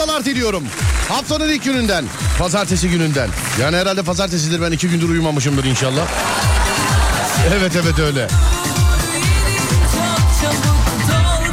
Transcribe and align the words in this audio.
haftalar 0.00 0.24
diliyorum. 0.24 0.64
Haftanın 1.08 1.48
ilk 1.48 1.64
gününden, 1.64 2.04
pazartesi 2.38 2.90
gününden. 2.90 3.28
Yani 3.60 3.76
herhalde 3.76 4.02
pazartesidir 4.02 4.62
ben 4.62 4.72
iki 4.72 4.88
gündür 4.88 5.08
uyumamışımdır 5.08 5.64
inşallah. 5.64 6.06
Evet 7.58 7.72
evet 7.76 7.98
öyle. 7.98 8.28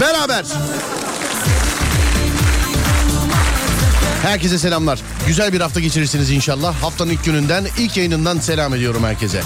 Beraber. 0.02 0.46
Herkese 4.22 4.60
selamlar. 4.60 5.00
Güzel 5.28 5.54
bir 5.54 5.62
hafta 5.62 5.80
geçirirsiniz 5.80 6.32
inşallah. 6.32 6.76
Haftanın 6.76 7.10
ilk 7.10 7.26
gününden, 7.26 7.66
ilk 7.78 7.98
yayınından 7.98 8.40
selam 8.40 8.74
ediyorum 8.74 9.04
herkese. 9.04 9.42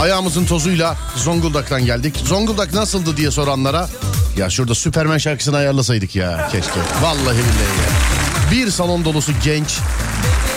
Ayağımızın 0.00 0.44
tozuyla 0.46 0.96
Zonguldak'tan 1.16 1.84
geldik. 1.84 2.22
Zonguldak 2.24 2.74
nasıldı 2.74 3.16
diye 3.16 3.30
soranlara 3.30 3.88
ya 4.36 4.50
şurada 4.50 4.74
Süpermen 4.74 5.18
şarkısını 5.18 5.56
ayarlasaydık 5.56 6.16
ya 6.16 6.48
keşke. 6.52 6.80
Vallahi 7.02 7.38
billahi 7.38 7.80
ya. 8.14 8.19
Bir 8.50 8.70
salon 8.70 9.04
dolusu 9.04 9.32
genç 9.44 9.78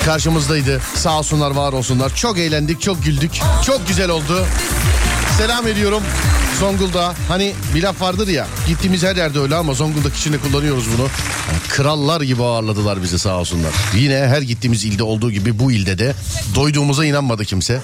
karşımızdaydı. 0.05 0.81
Sağ 0.95 1.19
olsunlar 1.19 1.51
var 1.51 1.73
olsunlar. 1.73 2.15
Çok 2.15 2.39
eğlendik 2.39 2.81
çok 2.81 3.03
güldük. 3.03 3.31
Çok 3.65 3.87
güzel 3.87 4.09
oldu. 4.09 4.45
Selam 5.37 5.67
ediyorum 5.67 6.03
Zonguldak. 6.59 7.15
Hani 7.27 7.53
bir 7.75 7.83
laf 7.83 8.01
vardır 8.01 8.27
ya 8.27 8.47
gittiğimiz 8.67 9.03
her 9.03 9.15
yerde 9.15 9.39
öyle 9.39 9.55
ama 9.55 9.73
Zonguldak 9.73 10.15
içinde 10.15 10.37
kullanıyoruz 10.37 10.85
bunu. 10.97 11.07
Krallar 11.69 12.21
gibi 12.21 12.43
ağırladılar 12.43 13.03
bizi 13.03 13.19
sağ 13.19 13.37
olsunlar. 13.37 13.71
Yine 13.95 14.17
her 14.27 14.41
gittiğimiz 14.41 14.85
ilde 14.85 15.03
olduğu 15.03 15.31
gibi 15.31 15.59
bu 15.59 15.71
ilde 15.71 15.97
de 15.97 16.13
doyduğumuza 16.55 17.05
inanmadı 17.05 17.45
kimse. 17.45 17.81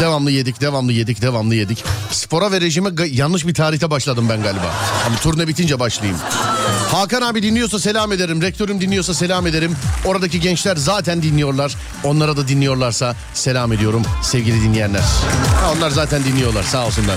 Devamlı 0.00 0.30
yedik, 0.30 0.60
devamlı 0.60 0.92
yedik, 0.92 1.22
devamlı 1.22 1.54
yedik. 1.54 1.84
Spora 2.10 2.52
ve 2.52 2.60
rejime 2.60 2.90
yanlış 3.10 3.46
bir 3.46 3.54
tarihte 3.54 3.90
başladım 3.90 4.26
ben 4.30 4.42
galiba. 4.42 4.74
Ama 5.06 5.16
turne 5.16 5.48
bitince 5.48 5.80
başlayayım. 5.80 6.18
Hakan 6.92 7.22
abi 7.22 7.42
dinliyorsa 7.42 7.78
selam 7.78 8.12
ederim. 8.12 8.42
Rektörüm 8.42 8.80
dinliyorsa 8.80 9.14
selam 9.14 9.46
ederim. 9.46 9.76
Oradaki 10.04 10.40
gençler 10.40 10.76
zaten 10.76 11.22
dinliyorlar. 11.22 11.76
Onlara 12.04 12.36
da 12.36 12.48
dinliyorlarsa 12.48 13.16
selam 13.34 13.72
ediyorum 13.72 14.02
sevgili 14.22 14.62
dinleyenler. 14.62 15.02
Onlar 15.76 15.90
zaten 15.90 16.24
dinliyorlar 16.24 16.62
sağ 16.62 16.86
olsunlar. 16.86 17.16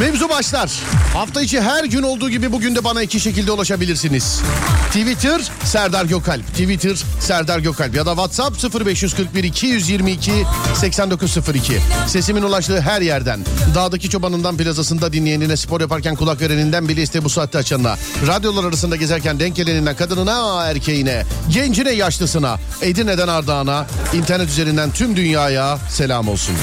Mevzu 0.00 0.28
başlar. 0.28 0.72
Hafta 1.14 1.42
içi 1.42 1.60
her 1.60 1.84
gün 1.84 2.02
olduğu 2.02 2.30
gibi 2.30 2.52
bugün 2.52 2.76
de 2.76 2.84
bana 2.84 3.02
iki 3.02 3.20
şekilde 3.20 3.52
ulaşabilirsiniz. 3.52 4.40
Twitter 4.86 5.50
Serdar 5.64 6.04
Gökalp. 6.04 6.46
Twitter 6.46 6.96
Serdar 7.20 7.58
Gökalp 7.58 7.94
ya 7.94 8.06
da 8.06 8.10
WhatsApp 8.10 8.86
0541 8.86 9.44
222 9.44 10.32
8902. 10.74 11.78
Sesimin 12.06 12.42
ulaştığı 12.42 12.80
her 12.80 13.00
yerden. 13.02 13.40
Dağdaki 13.74 14.10
çobanından 14.10 14.56
plazasında 14.56 15.12
dinleyenine 15.12 15.56
spor 15.56 15.80
yaparken 15.80 16.16
kulak 16.16 16.40
vereninden 16.40 16.88
bile 16.88 17.02
iste 17.02 17.24
bu 17.24 17.28
saatte 17.28 17.58
açanına. 17.58 17.96
Radyolar 18.26 18.64
arasında 18.64 18.96
gezerken 18.96 19.40
denk 19.40 19.56
geleninden 19.56 19.96
kadınına 19.96 20.64
erkeğine, 20.64 21.24
gencine 21.48 21.90
yaşlısına, 21.90 22.58
Edirne'den 22.82 23.28
Ardağan'a, 23.28 23.86
internet 24.14 24.48
üzerinden 24.48 24.90
tüm 24.90 25.16
dünyaya 25.16 25.78
selam 25.90 26.28
olsun. 26.28 26.54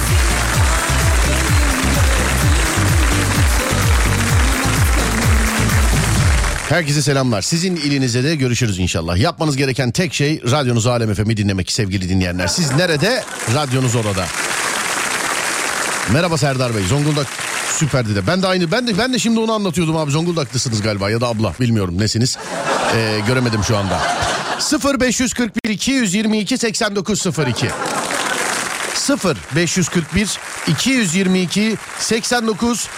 Herkese 6.69 7.01
selamlar. 7.01 7.41
Sizin 7.41 7.75
ilinize 7.75 8.23
de 8.23 8.35
görüşürüz 8.35 8.79
inşallah. 8.79 9.17
Yapmanız 9.17 9.57
gereken 9.57 9.91
tek 9.91 10.13
şey 10.13 10.41
radyonuz 10.51 10.87
Alem 10.87 11.13
FM'i 11.13 11.37
dinlemek 11.37 11.71
sevgili 11.71 12.09
dinleyenler. 12.09 12.47
Siz 12.47 12.71
nerede? 12.71 13.23
Radyonuz 13.53 13.95
orada. 13.95 14.25
Merhaba 16.13 16.37
Serdar 16.37 16.75
Bey. 16.75 16.83
Zonguldak 16.83 17.27
süperdi 17.77 18.15
de. 18.15 18.27
Ben 18.27 18.41
de 18.41 18.47
aynı 18.47 18.71
ben 18.71 18.87
de 18.87 18.97
ben 18.97 19.13
de 19.13 19.19
şimdi 19.19 19.39
onu 19.39 19.53
anlatıyordum 19.53 19.97
abi. 19.97 20.11
Zonguldaklısınız 20.11 20.81
galiba 20.81 21.09
ya 21.09 21.21
da 21.21 21.27
abla 21.27 21.53
bilmiyorum 21.59 21.97
nesiniz. 21.97 22.37
Ee, 22.95 23.19
göremedim 23.27 23.63
şu 23.63 23.77
anda. 23.77 23.99
0541 25.01 25.69
222 25.69 26.57
8902 26.57 27.67
0 29.17 29.37
541 29.55 30.39
222 30.67 31.77
89 31.99 32.89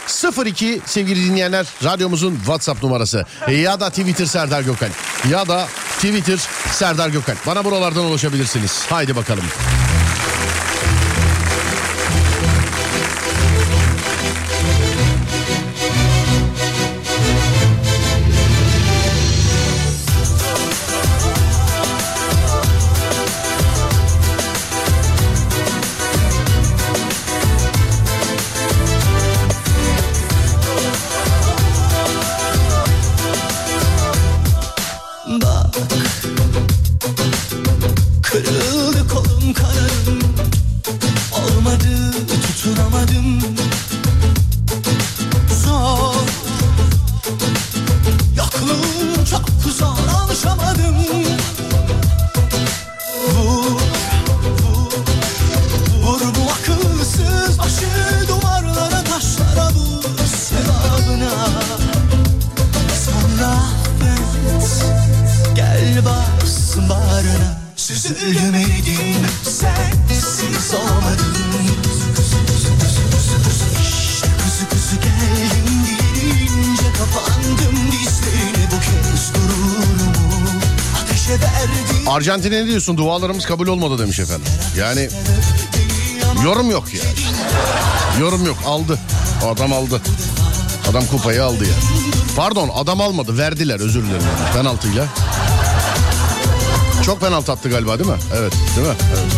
02 0.46 0.82
sevgili 0.86 1.26
dinleyenler 1.26 1.66
radyomuzun 1.84 2.36
WhatsApp 2.36 2.84
numarası 2.84 3.26
ya 3.52 3.80
da 3.80 3.90
Twitter 3.90 4.26
Serdar 4.26 4.62
Gökal 4.62 4.90
ya 5.30 5.48
da 5.48 5.68
Twitter 5.98 6.40
Serdar 6.72 7.10
Gökal 7.10 7.36
bana 7.48 7.66
buralardan 7.66 8.06
ulaşabilirsiniz. 8.06 8.86
Haydi 8.90 9.16
bakalım. 9.16 9.44
Arjantin'e 82.08 82.56
ne 82.56 82.68
diyorsun? 82.68 82.98
Dualarımız 82.98 83.46
kabul 83.46 83.68
olmadı 83.68 84.00
demiş 84.00 84.20
efendim. 84.20 84.48
Yani 84.78 85.10
yorum 86.44 86.72
yok 86.72 86.94
ya. 86.94 87.02
Yorum 88.20 88.46
yok. 88.46 88.58
Aldı. 88.66 89.00
Adam 89.46 89.74
aldı. 89.74 90.02
Adam 90.92 91.06
kupayı 91.06 91.44
aldı 91.44 91.64
ya. 91.64 91.74
Pardon 92.36 92.70
adam 92.76 93.02
almadı. 93.02 93.38
Verdiler 93.38 93.80
özür 93.80 94.04
dilerim. 94.04 94.22
Yani. 94.40 94.54
Penaltıyla. 94.54 95.06
Çok 97.06 97.22
penaltı 97.22 97.52
attı 97.52 97.70
galiba 97.70 98.00
değil 98.00 98.10
mi? 98.10 98.18
Evet. 98.38 98.54
Değil 98.76 98.88
mi? 98.88 98.94
Evet. 99.10 99.34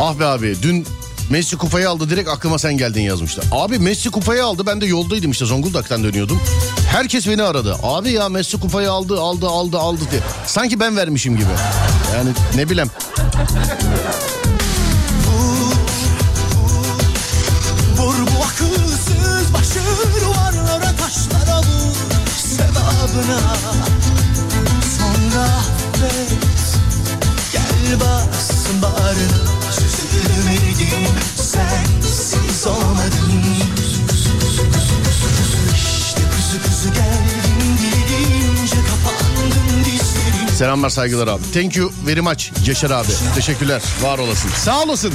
Ah 0.00 0.18
be 0.18 0.24
abi 0.24 0.56
dün 0.62 0.86
Messi 1.30 1.56
kupayı 1.56 1.90
aldı 1.90 2.10
direkt 2.10 2.28
aklıma 2.28 2.58
sen 2.58 2.76
geldin 2.76 3.02
yazmışlar. 3.02 3.44
Abi 3.52 3.78
Messi 3.78 4.10
kupayı 4.10 4.44
aldı 4.44 4.66
ben 4.66 4.80
de 4.80 4.86
yoldaydım 4.86 5.30
işte 5.30 5.44
Zonguldak'tan 5.46 6.04
dönüyordum. 6.04 6.40
Herkes 6.90 7.28
beni 7.28 7.42
aradı. 7.42 7.76
Abi 7.82 8.10
ya 8.10 8.28
Messi 8.28 8.60
kupayı 8.60 8.90
aldı 8.90 9.20
aldı 9.20 9.46
aldı 9.46 9.78
aldı 9.78 10.00
diye. 10.10 10.20
Sanki 10.46 10.80
ben 10.80 10.96
vermişim 10.96 11.36
gibi. 11.36 11.50
Yani 12.16 12.30
ne 12.56 12.70
bileyim. 12.70 12.90
Sevabına. 23.14 23.40
Sonra 24.98 25.44
affet 25.44 26.30
gel 27.52 28.00
bas 28.00 28.50
bağrına 28.82 29.72
Süzülmedim 29.72 31.08
sensiz 31.36 32.66
olmadım 32.66 33.44
İşte 35.74 36.20
kuzu 36.36 36.62
kuzu 36.62 36.88
geldim 36.88 37.78
dilince 37.78 38.76
kapandım 38.76 39.84
dizlerim 39.84 40.56
Selamlar 40.56 40.90
saygılar 40.90 41.28
abi. 41.28 41.42
Thank 41.54 41.76
you 41.76 41.92
very 42.06 42.20
much 42.20 42.50
Yaşar 42.66 42.90
abi. 42.90 43.08
Teşekkürler. 43.34 43.82
Var 44.02 44.18
olasın. 44.18 44.50
Sağ 44.64 44.82
olasın. 44.82 45.12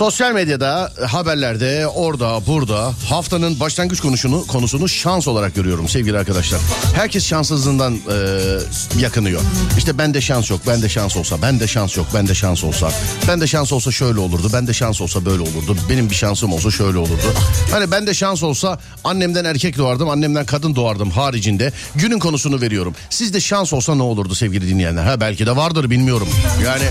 Sosyal 0.00 0.32
medyada, 0.32 0.92
haberlerde, 1.08 1.86
orada, 1.86 2.40
burada 2.46 2.92
haftanın 3.08 3.60
başlangıç 3.60 4.00
konusunu 4.00 4.46
konusunu 4.46 4.88
şans 4.88 5.28
olarak 5.28 5.54
görüyorum 5.54 5.88
sevgili 5.88 6.18
arkadaşlar. 6.18 6.60
Herkes 6.94 7.26
şanssızlığından 7.26 7.94
e, 7.94 9.00
yakınıyor. 9.00 9.40
İşte 9.78 9.98
bende 9.98 10.20
şans 10.20 10.50
yok, 10.50 10.60
bende 10.66 10.88
şans 10.88 11.16
olsa, 11.16 11.42
bende 11.42 11.66
şans 11.66 11.96
yok, 11.96 12.06
bende 12.14 12.34
şans 12.34 12.64
olsa. 12.64 12.92
Bende 13.28 13.46
şans 13.46 13.72
olsa 13.72 13.90
şöyle 13.90 14.20
olurdu, 14.20 14.50
bende 14.52 14.72
şans 14.72 15.00
olsa 15.00 15.24
böyle 15.24 15.42
olurdu. 15.42 15.76
Benim 15.90 16.10
bir 16.10 16.14
şansım 16.14 16.52
olsa 16.52 16.70
şöyle 16.70 16.98
olurdu. 16.98 17.34
Hani 17.70 17.90
bende 17.90 18.14
şans 18.14 18.42
olsa 18.42 18.78
annemden 19.04 19.44
erkek 19.44 19.78
doğardım, 19.78 20.08
annemden 20.08 20.46
kadın 20.46 20.76
doğardım 20.76 21.10
haricinde. 21.10 21.72
Günün 21.94 22.18
konusunu 22.18 22.60
veriyorum. 22.60 22.94
Sizde 23.10 23.40
şans 23.40 23.72
olsa 23.72 23.94
ne 23.94 24.02
olurdu 24.02 24.34
sevgili 24.34 24.68
dinleyenler? 24.68 25.04
Ha 25.04 25.20
belki 25.20 25.46
de 25.46 25.56
vardır 25.56 25.90
bilmiyorum. 25.90 26.28
Yani 26.64 26.84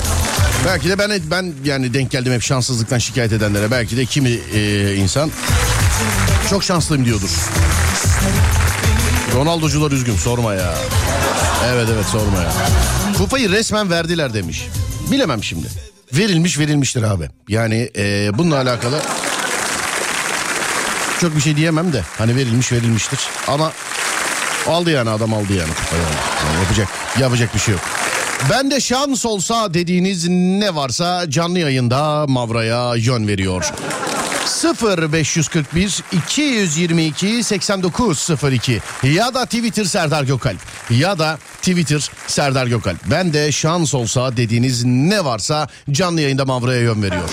belki 0.65 0.89
de 0.89 0.98
ben 0.98 1.12
ben 1.31 1.53
yani 1.63 1.93
denk 1.93 2.12
geldim 2.12 2.33
hep 2.33 2.41
şanssızlıktan 2.43 2.99
şikayet 3.00 3.34
edenlere. 3.34 3.72
Belki 3.72 3.98
de 3.98 4.06
kimi 4.06 4.29
e, 4.53 4.96
insan 4.96 5.32
çok 6.50 6.63
şanslıyım 6.63 7.06
diyordur. 7.06 7.29
Ronaldocular 9.36 9.91
üzgün 9.91 10.15
sorma 10.15 10.53
ya. 10.53 10.75
Evet 11.65 11.88
evet 11.94 12.06
sorma 12.06 12.38
ya. 12.38 12.51
Kupayı 13.18 13.51
resmen 13.51 13.89
verdiler 13.89 14.34
demiş. 14.34 14.68
Bilemem 15.12 15.44
şimdi. 15.44 15.68
Verilmiş 16.13 16.60
verilmiştir 16.60 17.03
abi. 17.03 17.29
Yani 17.48 17.89
e, 17.98 18.32
bununla 18.38 18.56
alakalı 18.58 19.01
çok 21.22 21.36
bir 21.36 21.41
şey 21.41 21.56
diyemem 21.56 21.94
de 21.94 22.03
hani 22.18 22.36
verilmiş 22.36 22.72
verilmiştir. 22.72 23.20
Ama 23.48 23.72
aldı 24.68 24.91
yani 24.91 25.10
adam 25.10 25.34
aldı 25.34 25.53
yani 25.53 25.70
kupayı. 25.74 26.01
Yani 26.48 26.63
yapacak 26.63 26.88
yapacak 27.20 27.56
bir 27.56 27.60
şey 27.60 27.74
yok. 27.74 27.82
Ben 28.50 28.72
de 28.72 28.79
şans 28.79 29.25
olsa 29.25 29.74
dediğiniz 29.74 30.27
ne 30.29 30.75
varsa 30.75 31.29
canlı 31.29 31.60
yayında 31.60 32.25
Mavra'ya 32.27 32.96
yön 32.96 33.27
veriyor. 33.27 33.74
0 34.46 35.13
541 35.13 36.03
222 36.12 37.43
8902 37.43 38.81
ya 39.03 39.34
da 39.34 39.46
Twitter 39.46 39.84
Serdar 39.86 40.24
Gökalp 40.24 40.60
ya 40.89 41.19
da 41.19 41.38
Twitter 41.62 42.10
Serdar 42.27 42.67
Gökalp. 42.67 42.98
Ben 43.12 43.34
de 43.34 43.51
şans 43.51 43.93
olsa 43.96 44.38
dediğiniz 44.38 44.84
ne 44.86 45.25
varsa 45.25 45.67
canlı 45.91 46.22
yayında 46.22 46.46
Mavra'ya 46.46 46.81
yön 46.81 47.03
veriyor. 47.03 47.29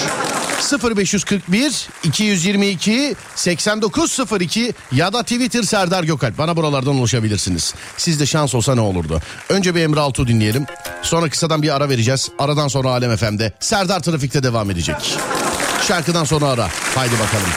0541 0.60 1.88
222 2.04 3.16
8902 3.34 4.74
ya 4.92 5.12
da 5.12 5.22
Twitter 5.22 5.62
Serdar 5.62 6.04
Gökalp. 6.04 6.38
Bana 6.38 6.56
buralardan 6.56 6.94
ulaşabilirsiniz. 6.96 7.74
Sizde 7.96 8.26
şans 8.26 8.54
olsa 8.54 8.74
ne 8.74 8.80
olurdu? 8.80 9.20
Önce 9.48 9.74
bir 9.74 9.80
Emre 9.80 10.00
Altuğ 10.00 10.28
dinleyelim. 10.28 10.66
Sonra 11.02 11.28
kısadan 11.30 11.62
bir 11.62 11.76
ara 11.76 11.88
vereceğiz. 11.88 12.28
Aradan 12.38 12.68
sonra 12.68 12.90
Alem 12.90 13.16
FM'de. 13.16 13.52
Serdar 13.60 14.00
Trafik'te 14.00 14.42
devam 14.42 14.70
edecek. 14.70 14.96
Şarkıdan 15.88 16.24
sonra 16.24 16.46
ara. 16.46 16.68
Haydi 16.94 17.12
bakalım. 17.12 17.48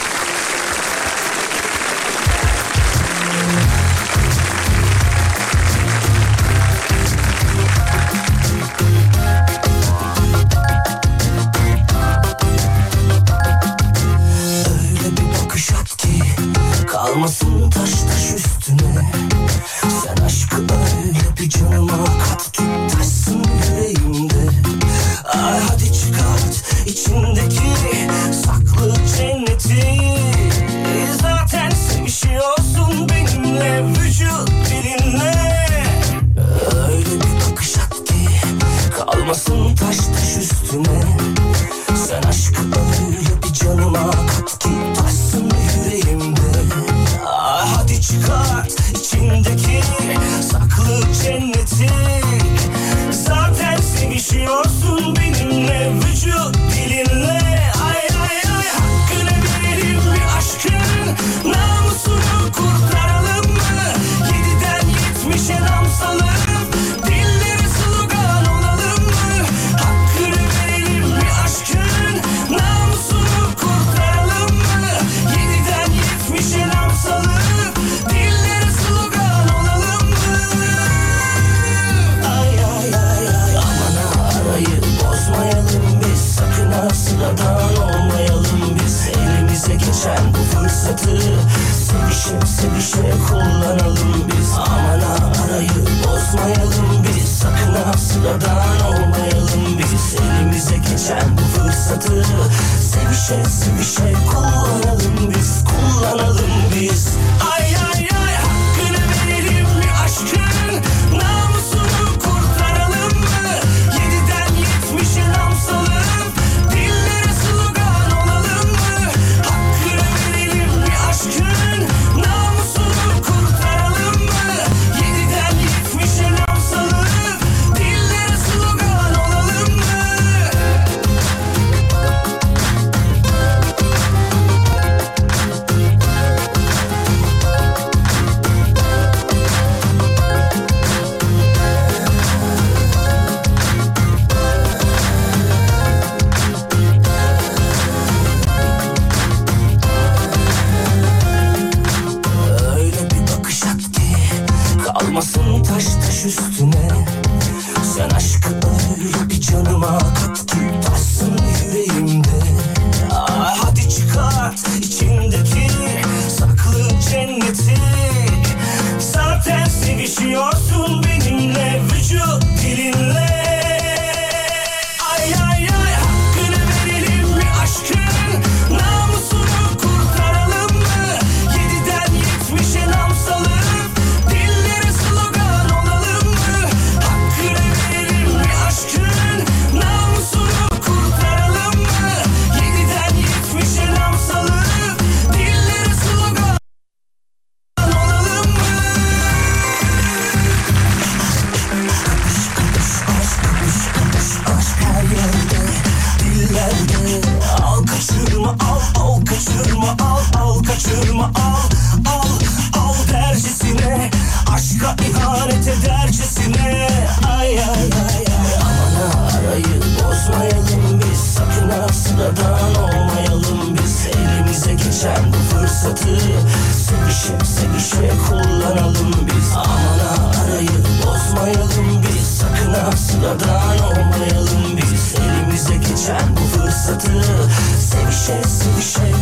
Você 238.30 238.82
se. 238.82 239.19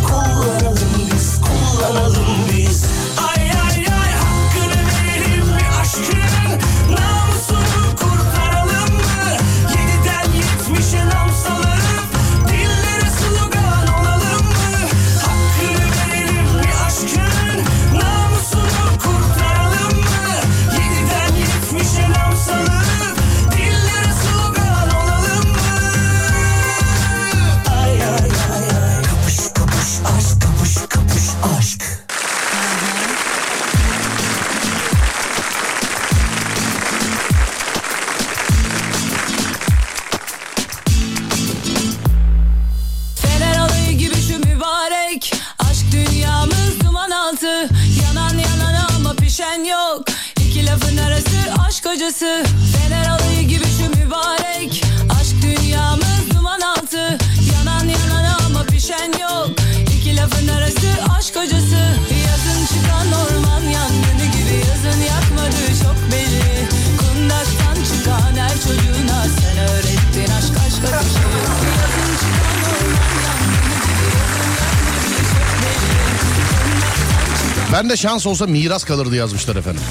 Şans 78.17 78.27
olsa 78.27 78.47
miras 78.47 78.83
kalırdı 78.83 79.15
yazmışlar 79.15 79.55
efendim. 79.55 79.81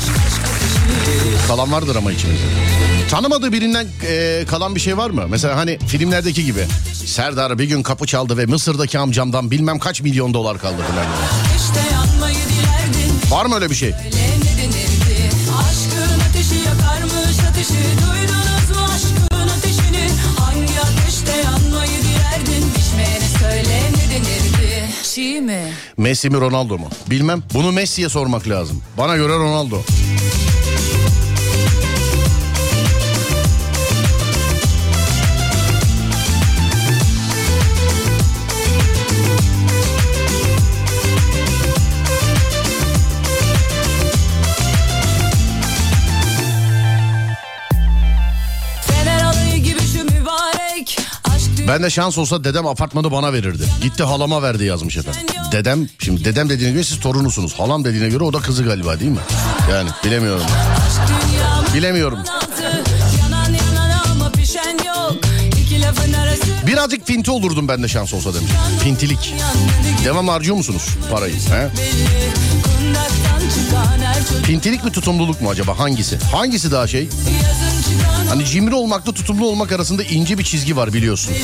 Kalan 1.48 1.72
vardır 1.72 1.96
ama 1.96 2.12
içimizde. 2.12 2.44
Tanımadığı 3.10 3.52
birinden 3.52 3.86
e, 4.06 4.44
kalan 4.48 4.74
bir 4.74 4.80
şey 4.80 4.96
var 4.96 5.10
mı? 5.10 5.26
Mesela 5.28 5.56
hani 5.56 5.78
filmlerdeki 5.78 6.44
gibi. 6.44 6.66
Serdar 7.04 7.58
bir 7.58 7.64
gün 7.64 7.82
kapı 7.82 8.06
çaldı 8.06 8.38
ve 8.38 8.46
Mısır'daki 8.46 8.98
amcamdan 8.98 9.50
bilmem 9.50 9.78
kaç 9.78 10.00
milyon 10.00 10.34
dolar 10.34 10.58
kaldı 10.58 10.82
falan. 10.90 11.06
Var 13.30 13.46
mı 13.46 13.54
öyle 13.54 13.70
bir 13.70 13.74
şey? 13.74 13.88
Öyle 13.88 14.25
mi? 25.40 25.72
Messi 25.96 26.30
mi 26.30 26.36
Ronaldo 26.40 26.78
mu? 26.78 26.88
Bilmem. 27.10 27.42
Bunu 27.54 27.72
Messi'ye 27.72 28.08
sormak 28.08 28.48
lazım. 28.48 28.82
Bana 28.98 29.16
göre 29.16 29.32
Ronaldo. 29.32 29.80
Ben 51.68 51.82
de 51.82 51.90
şans 51.90 52.18
olsa 52.18 52.44
dedem 52.44 52.66
apartmanı 52.66 53.10
bana 53.12 53.32
verirdi. 53.32 53.64
Gitti 53.82 54.02
halama 54.02 54.42
verdi 54.42 54.64
yazmış 54.64 54.96
efendim. 54.96 55.20
Dedem, 55.52 55.88
şimdi 55.98 56.24
dedem 56.24 56.48
dediğine 56.48 56.72
göre 56.72 56.84
siz 56.84 57.00
torunusunuz. 57.00 57.54
Halam 57.54 57.84
dediğine 57.84 58.08
göre 58.08 58.24
o 58.24 58.32
da 58.32 58.38
kızı 58.38 58.64
galiba 58.64 59.00
değil 59.00 59.10
mi? 59.10 59.18
Yani 59.70 59.90
bilemiyorum. 60.04 60.46
Bilemiyorum. 61.74 62.18
Birazcık 66.66 67.06
finti 67.06 67.30
olurdum 67.30 67.68
ben 67.68 67.82
de 67.82 67.88
şans 67.88 68.14
olsa 68.14 68.34
demiş. 68.34 68.50
Fintilik. 68.82 69.34
Devam 70.04 70.28
harcıyor 70.28 70.56
musunuz 70.56 70.88
parayı? 71.12 71.34
He? 71.34 71.68
Pintilik 74.46 74.84
mi 74.84 74.92
tutumluluk 74.92 75.40
mu 75.40 75.50
acaba 75.50 75.78
hangisi? 75.78 76.18
Hangisi 76.32 76.72
daha 76.72 76.86
şey? 76.86 77.08
Hani 78.28 78.44
cimri 78.44 78.74
olmakla 78.74 79.12
tutumlu 79.12 79.46
olmak 79.46 79.72
arasında 79.72 80.02
ince 80.02 80.38
bir 80.38 80.44
çizgi 80.44 80.76
var 80.76 80.92
biliyorsun. 80.92 81.34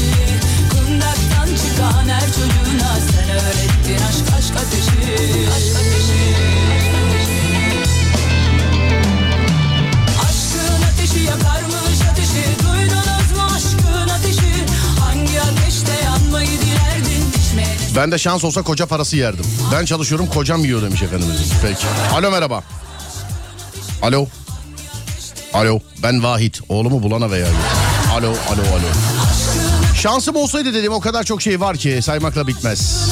Ben 17.96 18.12
de 18.12 18.18
şans 18.18 18.44
olsa 18.44 18.62
koca 18.62 18.86
parası 18.86 19.16
yerdim. 19.16 19.44
Ben 19.72 19.84
çalışıyorum 19.84 20.26
kocam 20.26 20.64
yiyor 20.64 20.82
demiş 20.82 21.02
efendimiz. 21.02 21.52
Peki. 21.62 21.86
Alo 22.14 22.30
merhaba. 22.30 22.62
Alo. 24.02 24.26
Alo 25.54 25.80
ben 26.02 26.22
Vahit. 26.22 26.60
Oğlumu 26.68 27.02
bulana 27.02 27.30
veya. 27.30 27.46
Alo 28.12 28.28
alo 28.28 28.62
alo. 28.62 28.88
Şansım 29.94 30.36
olsaydı 30.36 30.74
dedim 30.74 30.92
o 30.92 31.00
kadar 31.00 31.24
çok 31.24 31.42
şey 31.42 31.60
var 31.60 31.76
ki 31.76 32.00
saymakla 32.02 32.46
bitmez. 32.46 33.08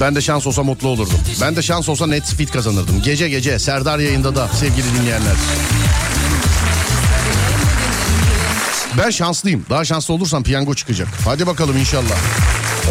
Ben 0.00 0.14
de 0.14 0.20
şans 0.20 0.46
olsa 0.46 0.62
mutlu 0.62 0.88
olurdum. 0.88 1.18
Ben 1.40 1.56
de 1.56 1.62
şans 1.62 1.88
olsa 1.88 2.06
net 2.06 2.24
fit 2.24 2.50
kazanırdım. 2.50 3.02
Gece 3.02 3.28
gece 3.28 3.58
Serdar 3.58 3.98
yayında 3.98 4.36
da 4.36 4.48
sevgili 4.48 4.94
dinleyenler. 4.94 5.36
Ben 8.98 9.10
şanslıyım. 9.10 9.66
Daha 9.70 9.84
şanslı 9.84 10.14
olursam 10.14 10.42
piyango 10.42 10.74
çıkacak. 10.74 11.08
Hadi 11.24 11.46
bakalım 11.46 11.76
inşallah. 11.76 12.16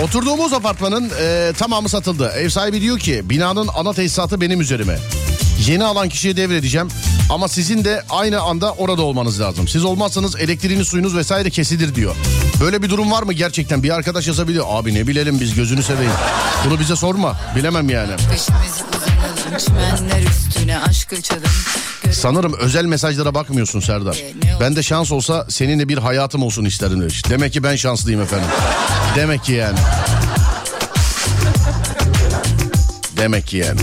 Oturduğumuz 0.03 0.53
apartmanın 0.53 1.11
e, 1.21 1.53
tamamı 1.57 1.89
satıldı. 1.89 2.31
Ev 2.35 2.49
sahibi 2.49 2.81
diyor 2.81 2.99
ki 2.99 3.21
binanın 3.29 3.69
ana 3.75 3.93
tesisatı 3.93 4.41
benim 4.41 4.61
üzerime. 4.61 4.99
Yeni 5.67 5.83
alan 5.83 6.09
kişiye 6.09 6.37
devredeceğim. 6.37 6.87
Ama 7.29 7.47
sizin 7.47 7.85
de 7.85 8.03
aynı 8.09 8.41
anda 8.41 8.73
orada 8.73 9.01
olmanız 9.01 9.41
lazım. 9.41 9.67
Siz 9.67 9.85
olmazsanız 9.85 10.35
elektriğiniz, 10.35 10.87
suyunuz 10.87 11.15
vesaire 11.15 11.49
kesilir 11.49 11.95
diyor. 11.95 12.15
Böyle 12.61 12.83
bir 12.83 12.89
durum 12.89 13.11
var 13.11 13.23
mı 13.23 13.33
gerçekten? 13.33 13.83
Bir 13.83 13.89
arkadaş 13.89 14.27
yazabiliyor. 14.27 14.65
Abi 14.69 14.93
ne 14.93 15.07
bilelim 15.07 15.39
biz 15.39 15.55
gözünü 15.55 15.83
seveyim. 15.83 16.11
Bunu 16.65 16.79
bize 16.79 16.95
sorma. 16.95 17.39
Bilemem 17.55 17.89
yani. 17.89 18.11
Peşimizi 18.11 18.83
uzanalım 18.83 19.57
çimenler 19.65 20.21
üstüne 20.29 20.79
aşk 20.79 21.13
açalım 21.13 21.43
Sanırım 22.11 22.53
özel 22.53 22.85
mesajlara 22.85 23.33
bakmıyorsun 23.33 23.79
Serdar. 23.79 24.23
Ben 24.61 24.75
de 24.75 24.83
şans 24.83 25.11
olsa 25.11 25.45
seninle 25.49 25.89
bir 25.89 25.97
hayatım 25.97 26.43
olsun 26.43 26.65
isterim 26.65 27.01
demiş. 27.01 27.29
Demek 27.29 27.53
ki 27.53 27.63
ben 27.63 27.75
şanslıyım 27.75 28.21
efendim. 28.21 28.47
Demek 29.15 29.43
ki 29.43 29.53
yani. 29.53 29.79
Demek 33.17 33.47
ki 33.47 33.57
yani. 33.57 33.79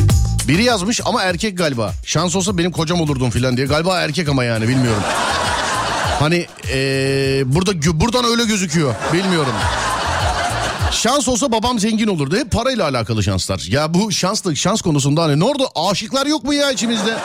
Biri 0.49 0.65
yazmış 0.65 1.01
ama 1.05 1.23
erkek 1.23 1.59
galiba. 1.59 1.93
Şans 2.05 2.37
olsa 2.37 2.59
benim 2.59 2.73
kocam 2.73 3.01
olurdun 3.01 3.31
filan 3.31 3.57
diye. 3.57 3.67
Galiba 3.67 4.01
erkek 4.01 4.29
ama 4.29 4.45
yani 4.45 4.69
bilmiyorum. 4.69 5.03
Hani 6.19 6.47
ee, 6.73 7.43
burada 7.47 8.01
buradan 8.01 8.25
öyle 8.25 8.45
gözüküyor. 8.45 8.95
Bilmiyorum. 9.13 9.53
Şans 10.91 11.29
olsa 11.29 11.53
babam 11.53 11.79
zengin 11.79 12.07
olurdu. 12.07 12.37
Hep 12.37 12.51
parayla 12.51 12.85
alakalı 12.85 13.23
şanslar. 13.23 13.65
Ya 13.69 13.95
bu 13.95 14.13
şanslı 14.13 14.57
şans 14.57 14.81
konusunda 14.81 15.23
hani 15.23 15.41
ne 15.41 15.45
oldu? 15.45 15.69
Aşıklar 15.91 16.27
yok 16.27 16.45
mu 16.45 16.55
ya 16.55 16.71
içimizde? 16.71 17.17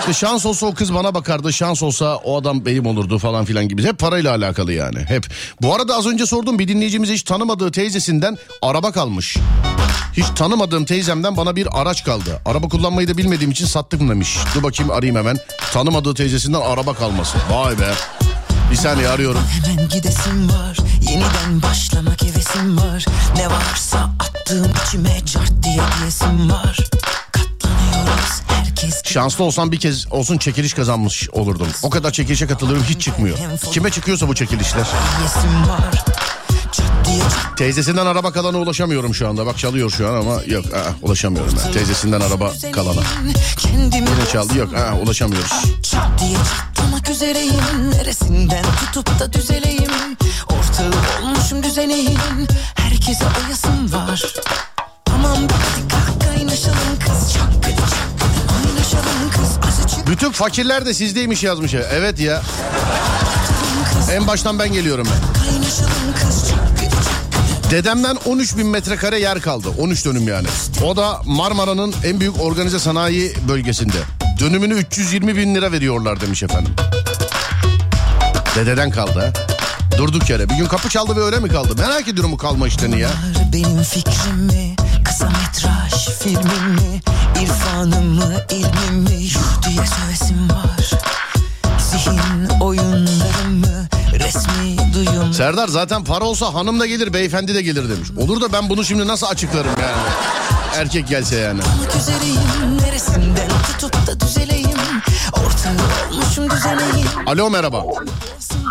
İşte 0.00 0.12
şans 0.12 0.46
olsa 0.46 0.66
o 0.66 0.74
kız 0.74 0.94
bana 0.94 1.14
bakardı. 1.14 1.52
Şans 1.52 1.82
olsa 1.82 2.16
o 2.16 2.40
adam 2.40 2.66
benim 2.66 2.86
olurdu 2.86 3.18
falan 3.18 3.44
filan 3.44 3.68
gibi. 3.68 3.84
Hep 3.84 3.98
parayla 3.98 4.34
alakalı 4.34 4.72
yani. 4.72 4.98
Hep. 4.98 5.26
Bu 5.62 5.74
arada 5.74 5.96
az 5.96 6.06
önce 6.06 6.26
sordum 6.26 6.58
bir 6.58 6.68
dinleyicimiz 6.68 7.10
hiç 7.10 7.22
tanımadığı 7.22 7.72
teyzesinden 7.72 8.38
araba 8.62 8.92
kalmış. 8.92 9.36
Hiç 10.12 10.26
tanımadığım 10.36 10.84
teyzemden 10.84 11.36
bana 11.36 11.56
bir 11.56 11.80
araç 11.80 12.04
kaldı. 12.04 12.40
Araba 12.44 12.68
kullanmayı 12.68 13.08
da 13.08 13.16
bilmediğim 13.16 13.50
için 13.50 13.66
sattım 13.66 14.10
demiş. 14.10 14.36
Dur 14.54 14.62
bakayım 14.62 14.92
arayayım 14.92 15.16
hemen. 15.16 15.36
Tanımadığı 15.72 16.14
teyzesinden 16.14 16.60
araba 16.60 16.94
kalması. 16.94 17.38
Vay 17.50 17.80
be. 17.80 17.92
Bir 18.70 18.76
saniye 18.76 19.08
arıyorum. 19.08 19.40
Hemen 19.50 19.88
gidesim 19.88 20.48
var 20.48 20.76
Yeniden 21.10 21.62
başlamak 21.62 22.22
hevesim 22.54 22.76
var 22.78 23.04
Ne 23.36 23.50
varsa 23.50 24.10
attığım 24.20 24.72
içime 24.86 25.20
cart 25.24 25.52
diye 25.62 25.80
diyesim 26.00 26.50
var 26.50 26.76
Katlanıyoruz 27.32 28.42
herkes 28.48 29.02
Şanslı 29.04 29.44
olsam 29.44 29.72
bir 29.72 29.80
kez 29.80 30.12
olsun 30.12 30.38
çekiliş 30.38 30.74
kazanmış 30.74 31.30
olurdum. 31.30 31.68
O 31.82 31.90
kadar 31.90 32.10
çekilişe 32.10 32.46
katılıyorum 32.46 32.84
hiç 32.84 33.00
çıkmıyor. 33.02 33.38
Kime 33.72 33.90
çıkıyorsa 33.90 34.28
bu 34.28 34.34
çekilişler. 34.34 34.86
diyesim 35.18 35.68
var 35.68 36.04
Teyzesinden 37.56 38.06
araba 38.06 38.32
kalana 38.32 38.58
ulaşamıyorum 38.58 39.14
şu 39.14 39.28
anda. 39.28 39.46
Bak 39.46 39.58
çalıyor 39.58 39.90
şu 39.90 40.08
an 40.08 40.14
ama 40.14 40.32
yok 40.46 40.64
aa, 40.74 40.92
ulaşamıyorum 41.02 41.58
ben. 41.66 41.72
Teyzesinden 41.72 42.20
araba 42.20 42.52
kalana. 42.72 43.00
Yine 43.94 44.26
çaldı 44.32 44.58
yok 44.58 44.74
aa, 44.74 44.94
ulaşamıyoruz. 45.02 45.50
çat 45.82 46.08
diye 46.20 46.36
çatlamak 46.74 47.10
üzereyim 47.10 47.90
Neresinden 47.90 48.64
tutup 48.92 49.20
da 49.20 49.32
düzeleyim 49.32 49.90
Ortağı 50.48 50.92
olmuşum 51.22 51.62
düzeneyim 51.62 52.18
Herkese 52.74 53.24
oyasım 53.24 53.92
var 53.92 54.34
Tamam 55.04 55.36
hadi 55.36 55.88
kalk 55.88 56.20
kaynaşalım 56.20 56.98
kız 57.06 57.32
Çakkıdı 57.32 57.70
çakkıdı 57.76 58.52
oynaşalım 58.56 59.30
kız 59.30 59.68
Azıcık 59.68 60.06
Bütün 60.06 60.30
fakirler 60.32 60.86
de 60.86 60.94
sizdeymiş 60.94 61.42
yazmış. 61.44 61.72
ya. 61.74 61.80
Evet 61.92 62.20
ya. 62.20 62.42
En 64.14 64.26
baştan 64.26 64.58
ben 64.58 64.72
geliyorum 64.72 65.06
ben. 65.10 65.20
Dedemden 67.70 68.16
13 68.26 68.56
bin 68.56 68.66
metrekare 68.66 69.20
yer 69.20 69.40
kaldı. 69.40 69.68
13 69.78 70.04
dönüm 70.04 70.28
yani. 70.28 70.46
O 70.84 70.96
da 70.96 71.20
Marmara'nın 71.24 71.94
en 72.04 72.20
büyük 72.20 72.40
organize 72.40 72.78
sanayi 72.78 73.34
bölgesinde. 73.48 73.96
Dönümünü 74.40 74.74
320 74.74 75.36
bin 75.36 75.54
lira 75.54 75.72
veriyorlar 75.72 76.20
demiş 76.20 76.42
efendim. 76.42 76.74
Dededen 78.56 78.90
kaldı. 78.90 79.32
Durduk 79.98 80.30
yere. 80.30 80.48
Bir 80.48 80.54
gün 80.54 80.66
kapı 80.66 80.88
çaldı 80.88 81.16
ve 81.16 81.20
öyle 81.20 81.38
mi 81.38 81.48
kaldı? 81.48 81.74
Merak 81.78 82.08
ediyorum 82.08 82.32
bu 82.32 82.36
kalma 82.36 82.68
işlerini 82.68 83.00
ya. 83.00 83.10
Benim 83.52 83.82
fikrim 83.82 84.36
mi? 84.36 84.76
Kısa 85.04 85.24
metraj 85.30 86.08
filmim 86.18 86.70
mi? 86.74 87.00
İrfanım 87.42 88.04
mı, 88.04 88.34
ilmim 88.50 89.02
mi? 89.02 89.22
Yuh 89.22 89.62
diye 89.68 89.86
sövesim 89.86 90.50
var. 90.50 90.90
Zihin 91.78 92.60
oyunlarım 92.60 93.58
mı? 93.60 93.64
Resmi 93.64 93.70
duyum 93.70 93.93
Serdar 95.32 95.68
zaten 95.68 96.04
para 96.04 96.24
olsa 96.24 96.54
hanım 96.54 96.80
da 96.80 96.86
gelir 96.86 97.12
beyefendi 97.12 97.54
de 97.54 97.62
gelir 97.62 97.88
demiş. 97.88 98.08
Olur 98.16 98.40
da 98.40 98.52
ben 98.52 98.68
bunu 98.68 98.84
şimdi 98.84 99.06
nasıl 99.06 99.26
açıklarım 99.26 99.70
yani? 99.82 99.96
Erkek 100.76 101.08
gelse 101.08 101.36
yani. 101.36 101.60
Alo 107.26 107.50
merhaba. 107.50 107.84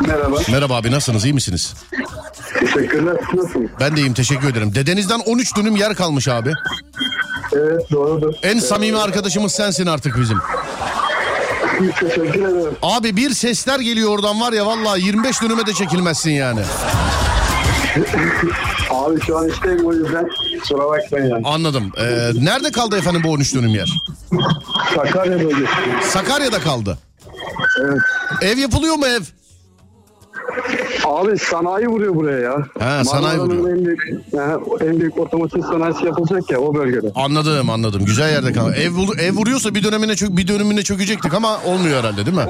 Merhaba. 0.08 0.36
Merhaba 0.52 0.76
abi 0.76 0.92
nasılsınız 0.92 1.26
iyi 1.26 1.34
misiniz? 1.34 1.74
Teşekkürler. 2.60 3.16
Nasılsınız? 3.34 3.70
Ben 3.80 3.96
de 3.98 4.02
iyiyim 4.02 4.14
teşekkür 4.14 4.48
ederim. 4.48 4.76
Dedenizden 4.76 5.20
13 5.20 5.58
dönüm 5.58 5.76
yer 5.76 5.96
kalmış 5.96 6.28
abi. 6.28 6.54
Evet 7.54 7.92
doğrudur. 7.92 8.34
En 8.44 8.60
samimi 8.60 8.98
arkadaşımız 8.98 9.52
sensin 9.52 9.86
artık 9.86 10.20
bizim. 10.20 10.38
Teşekkür 12.00 12.42
ederim. 12.46 12.76
Abi 12.82 13.16
bir 13.18 13.30
sesler 13.30 13.80
geliyor 13.80 14.10
oradan 14.10 14.42
var 14.42 14.54
ya 14.54 14.66
vallahi 14.66 15.02
25 15.06 15.42
dönüme 15.42 15.66
de 15.66 15.74
çekilmezsin 15.74 16.32
yani. 16.32 16.62
Abi 18.90 19.22
şu 19.22 19.38
an 19.38 19.50
işteyim 19.50 19.86
o 19.86 19.94
yüzden 19.94 20.28
kusura 20.60 20.80
bakmayın 20.90 21.30
yani. 21.30 21.48
Anladım. 21.48 21.92
Ee, 21.98 22.32
nerede 22.46 22.72
kaldı 22.72 22.98
efendim 22.98 23.22
bu 23.24 23.32
13 23.32 23.56
dönüm 23.56 23.70
yer? 23.76 23.94
Sakarya 24.96 25.40
bölgesi. 25.40 25.68
Sakarya'da 26.10 26.60
kaldı. 26.60 26.98
Evet. 27.82 28.02
Ev 28.42 28.58
yapılıyor 28.58 28.96
mu 28.96 29.06
ev? 29.08 29.22
Abi 31.06 31.38
sanayi 31.40 31.88
vuruyor 31.88 32.16
buraya 32.16 32.40
ya. 32.40 32.58
He, 32.80 33.04
sanayi 33.04 33.38
Marmara'nın 33.38 33.60
vuruyor. 33.60 33.78
En 33.78 33.86
büyük, 33.86 34.02
yani 34.34 34.64
en 34.82 35.00
büyük 35.00 35.18
otomotiv 35.20 35.62
sanayisi 35.62 36.06
yapılacak 36.06 36.52
ya 36.52 36.60
o 36.60 36.76
bölgede. 36.76 37.12
Anladım 37.16 37.70
anladım. 37.70 38.06
Güzel 38.06 38.30
yerde 38.32 38.54
kaldı. 38.54 38.74
Ev, 38.78 38.92
vur- 38.92 39.20
ev 39.22 39.34
vuruyorsa 39.34 39.76
bir 39.76 39.84
dönemine 39.84 40.16
çök, 40.16 40.30
bir 40.38 40.48
dönümüne 40.48 40.84
çökecektik 40.84 41.34
ama 41.34 41.60
olmuyor 41.66 42.00
herhalde 42.00 42.26
değil 42.26 42.38
mi? 42.38 42.48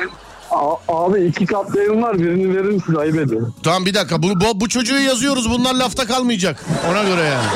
A- 0.52 1.06
abi 1.06 1.22
iki 1.26 1.46
katlı 1.46 1.84
evim 1.84 2.02
var 2.04 2.20
birini 2.20 2.56
verir 2.58 2.70
misiniz 2.70 2.98
ayıp 3.00 3.16
ediyorum. 3.20 3.54
Tamam 3.64 3.86
bir 3.86 3.94
dakika 3.94 4.24
bu, 4.24 4.28
bu, 4.28 4.60
bu 4.62 4.70
çocuğu 4.70 5.00
yazıyoruz 5.00 5.50
bunlar 5.50 5.74
lafta 5.76 6.06
kalmayacak. 6.08 6.66
Ona 6.92 7.04
göre 7.04 7.22
yani. 7.22 7.48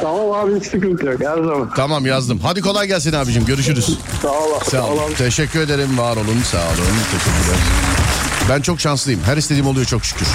Tamam 0.00 0.32
abi 0.32 0.60
hiç 0.60 0.64
sıkıntı 0.66 1.06
yok 1.06 1.20
her 1.20 1.36
zaman. 1.36 1.70
Tamam 1.76 2.06
yazdım. 2.06 2.38
Hadi 2.42 2.60
kolay 2.60 2.86
gelsin 2.86 3.12
abicim 3.12 3.44
görüşürüz. 3.44 3.98
Sağ 4.22 4.28
ol. 4.28 4.60
Sağ 4.70 4.86
olun. 4.86 5.14
Teşekkür 5.18 5.60
ederim 5.60 5.98
var 5.98 6.16
olun 6.16 6.42
sağ 6.52 6.58
olun. 6.58 6.92
Teşekkürler. 7.12 8.01
Ben 8.48 8.60
çok 8.60 8.80
şanslıyım. 8.80 9.20
Her 9.24 9.36
istediğim 9.36 9.66
oluyor 9.66 9.86
çok 9.86 10.04
şükür. 10.04 10.26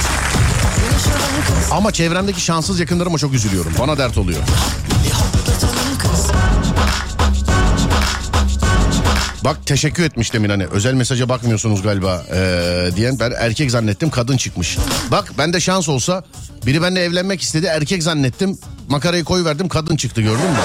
Ama 1.72 1.92
çevremdeki 1.92 2.42
şanssız 2.42 2.80
yakınlarıma 2.80 3.18
çok 3.18 3.34
üzülüyorum. 3.34 3.74
Bana 3.80 3.98
dert 3.98 4.18
oluyor. 4.18 4.40
Bak 9.44 9.58
teşekkür 9.66 10.04
etmiş 10.04 10.34
demin 10.34 10.50
hani 10.50 10.66
özel 10.66 10.94
mesaja 10.94 11.30
bakmıyorsunuz 11.30 11.82
galiba 11.82 12.24
ee, 12.34 12.90
diyen 12.96 13.20
ben 13.20 13.32
erkek 13.38 13.72
zannettim 13.72 14.10
kadın 14.10 14.38
çıkmış. 14.38 14.78
Bak 15.12 15.32
bende 15.38 15.60
şans 15.60 15.90
olsa 15.90 16.24
biri 16.66 16.82
benimle 16.82 17.04
evlenmek 17.04 17.42
istedi 17.42 17.66
erkek 17.66 18.04
zannettim 18.04 18.60
makarayı 18.90 19.24
koy 19.24 19.46
verdim 19.46 19.70
kadın 19.70 19.96
çıktı 19.96 20.22
gördün 20.22 20.46
mü? 20.46 20.58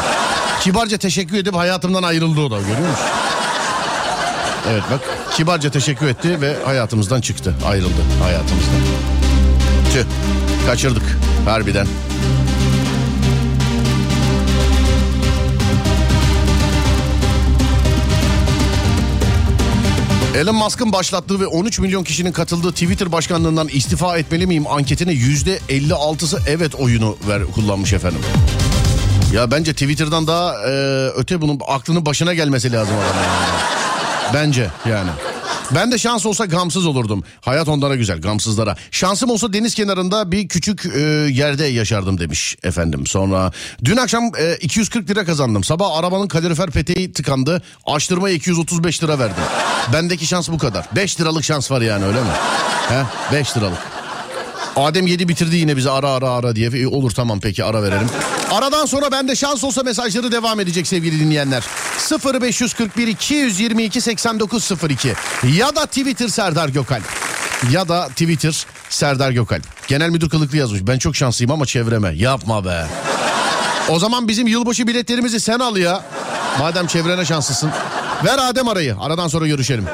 Kibarca 0.60 0.98
teşekkür 0.98 1.36
edip 1.36 1.54
hayatımdan 1.54 2.02
ayrıldı 2.02 2.40
o 2.40 2.50
da 2.50 2.58
görüyor 2.58 2.88
musun? 2.90 3.06
Evet 4.70 4.82
bak 4.90 5.00
kibarca 5.36 5.70
teşekkür 5.70 6.06
etti 6.06 6.40
ve 6.40 6.56
hayatımızdan 6.64 7.20
çıktı 7.20 7.54
ayrıldı 7.66 8.02
hayatımızdan. 8.22 8.74
Tüh 9.92 10.04
kaçırdık 10.66 11.18
harbiden. 11.44 11.86
Elon 20.36 20.54
Musk'ın 20.54 20.92
başlattığı 20.92 21.40
ve 21.40 21.46
13 21.46 21.78
milyon 21.78 22.04
kişinin 22.04 22.32
katıldığı 22.32 22.72
Twitter 22.72 23.12
başkanlığından 23.12 23.68
istifa 23.68 24.18
etmeli 24.18 24.46
miyim 24.46 24.66
anketine 24.66 25.12
%56'sı 25.12 26.38
evet 26.46 26.74
oyunu 26.74 27.16
ver, 27.28 27.42
kullanmış 27.44 27.92
efendim. 27.92 28.20
Ya 29.34 29.50
bence 29.50 29.72
Twitter'dan 29.72 30.26
daha 30.26 30.68
e, 30.68 30.70
öte 31.16 31.40
bunun 31.40 31.60
aklının 31.68 32.06
başına 32.06 32.34
gelmesi 32.34 32.72
lazım 32.72 32.94
adamın. 32.96 33.71
Bence 34.34 34.70
yani. 34.88 35.10
Ben 35.74 35.92
de 35.92 35.98
şans 35.98 36.26
olsa 36.26 36.44
gamsız 36.44 36.86
olurdum. 36.86 37.24
Hayat 37.40 37.68
onlara 37.68 37.96
güzel, 37.96 38.20
gamsızlara. 38.20 38.76
Şansım 38.90 39.30
olsa 39.30 39.52
deniz 39.52 39.74
kenarında 39.74 40.32
bir 40.32 40.48
küçük 40.48 40.86
e, 40.86 41.00
yerde 41.30 41.64
yaşardım 41.64 42.18
demiş 42.20 42.56
efendim. 42.62 43.06
Sonra 43.06 43.52
dün 43.84 43.96
akşam 43.96 44.24
e, 44.38 44.56
240 44.56 45.10
lira 45.10 45.24
kazandım. 45.24 45.64
Sabah 45.64 45.98
arabanın 45.98 46.28
kalorifer 46.28 46.70
peteği 46.70 47.12
tıkandı. 47.12 47.62
Açtırmaya 47.86 48.34
235 48.34 49.02
lira 49.02 49.18
verdim. 49.18 49.44
Bendeki 49.92 50.26
şans 50.26 50.48
bu 50.48 50.58
kadar. 50.58 50.86
5 50.96 51.20
liralık 51.20 51.44
şans 51.44 51.70
var 51.70 51.80
yani 51.80 52.04
öyle 52.04 52.20
mi? 52.20 52.30
He? 52.88 53.04
5 53.32 53.56
liralık. 53.56 54.01
Adem 54.76 55.06
yedi 55.06 55.28
bitirdi 55.28 55.56
yine 55.56 55.76
bize 55.76 55.90
ara 55.90 56.10
ara 56.10 56.30
ara 56.30 56.56
diye. 56.56 56.68
E, 56.68 56.86
olur 56.86 57.10
tamam 57.10 57.40
peki 57.40 57.64
ara 57.64 57.82
verelim. 57.82 58.08
Aradan 58.50 58.86
sonra 58.86 59.12
bende 59.12 59.36
şans 59.36 59.64
olsa 59.64 59.82
mesajları 59.82 60.32
devam 60.32 60.60
edecek 60.60 60.86
sevgili 60.86 61.20
dinleyenler. 61.20 61.64
0541 62.42 63.06
222 63.08 64.00
8902 64.00 65.14
ya 65.56 65.76
da 65.76 65.86
Twitter 65.86 66.28
Serdar 66.28 66.68
Gökalp. 66.68 67.04
Ya 67.70 67.88
da 67.88 68.08
Twitter 68.08 68.64
Serdar 68.88 69.30
Gökalp. 69.30 69.62
Genel 69.88 70.10
müdür 70.10 70.30
kılıklı 70.30 70.56
yazmış. 70.56 70.80
Ben 70.86 70.98
çok 70.98 71.16
şanslıyım 71.16 71.50
ama 71.50 71.66
çevreme. 71.66 72.12
Yapma 72.14 72.64
be. 72.64 72.86
O 73.88 73.98
zaman 73.98 74.28
bizim 74.28 74.46
yılbaşı 74.46 74.86
biletlerimizi 74.86 75.40
sen 75.40 75.58
al 75.58 75.76
ya. 75.76 76.04
Madem 76.58 76.86
çevrene 76.86 77.24
şanslısın. 77.24 77.70
Ver 78.24 78.38
Adem 78.38 78.68
arayı. 78.68 78.96
Aradan 79.00 79.28
sonra 79.28 79.46
görüşelim. 79.46 79.84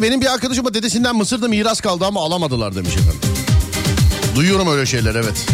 Abi 0.00 0.06
benim 0.06 0.20
bir 0.20 0.32
arkadaşıma 0.32 0.74
dedesinden 0.74 1.16
Mısır'da 1.16 1.48
miras 1.48 1.80
kaldı 1.80 2.04
ama 2.06 2.20
alamadılar 2.20 2.74
demiş 2.74 2.92
efendim. 2.96 3.20
Duyuyorum 4.34 4.68
öyle 4.68 4.86
şeyler 4.86 5.14
evet. 5.14 5.46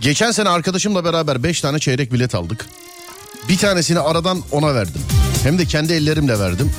Geçen 0.00 0.30
sene 0.30 0.48
arkadaşımla 0.48 1.04
beraber 1.04 1.42
5 1.42 1.60
tane 1.60 1.78
çeyrek 1.78 2.12
bilet 2.12 2.34
aldık. 2.34 2.66
Bir 3.48 3.58
tanesini 3.58 3.98
aradan 4.00 4.42
ona 4.50 4.74
verdim. 4.74 5.00
Hem 5.42 5.58
de 5.58 5.64
kendi 5.64 5.92
ellerimle 5.92 6.38
verdim. 6.38 6.72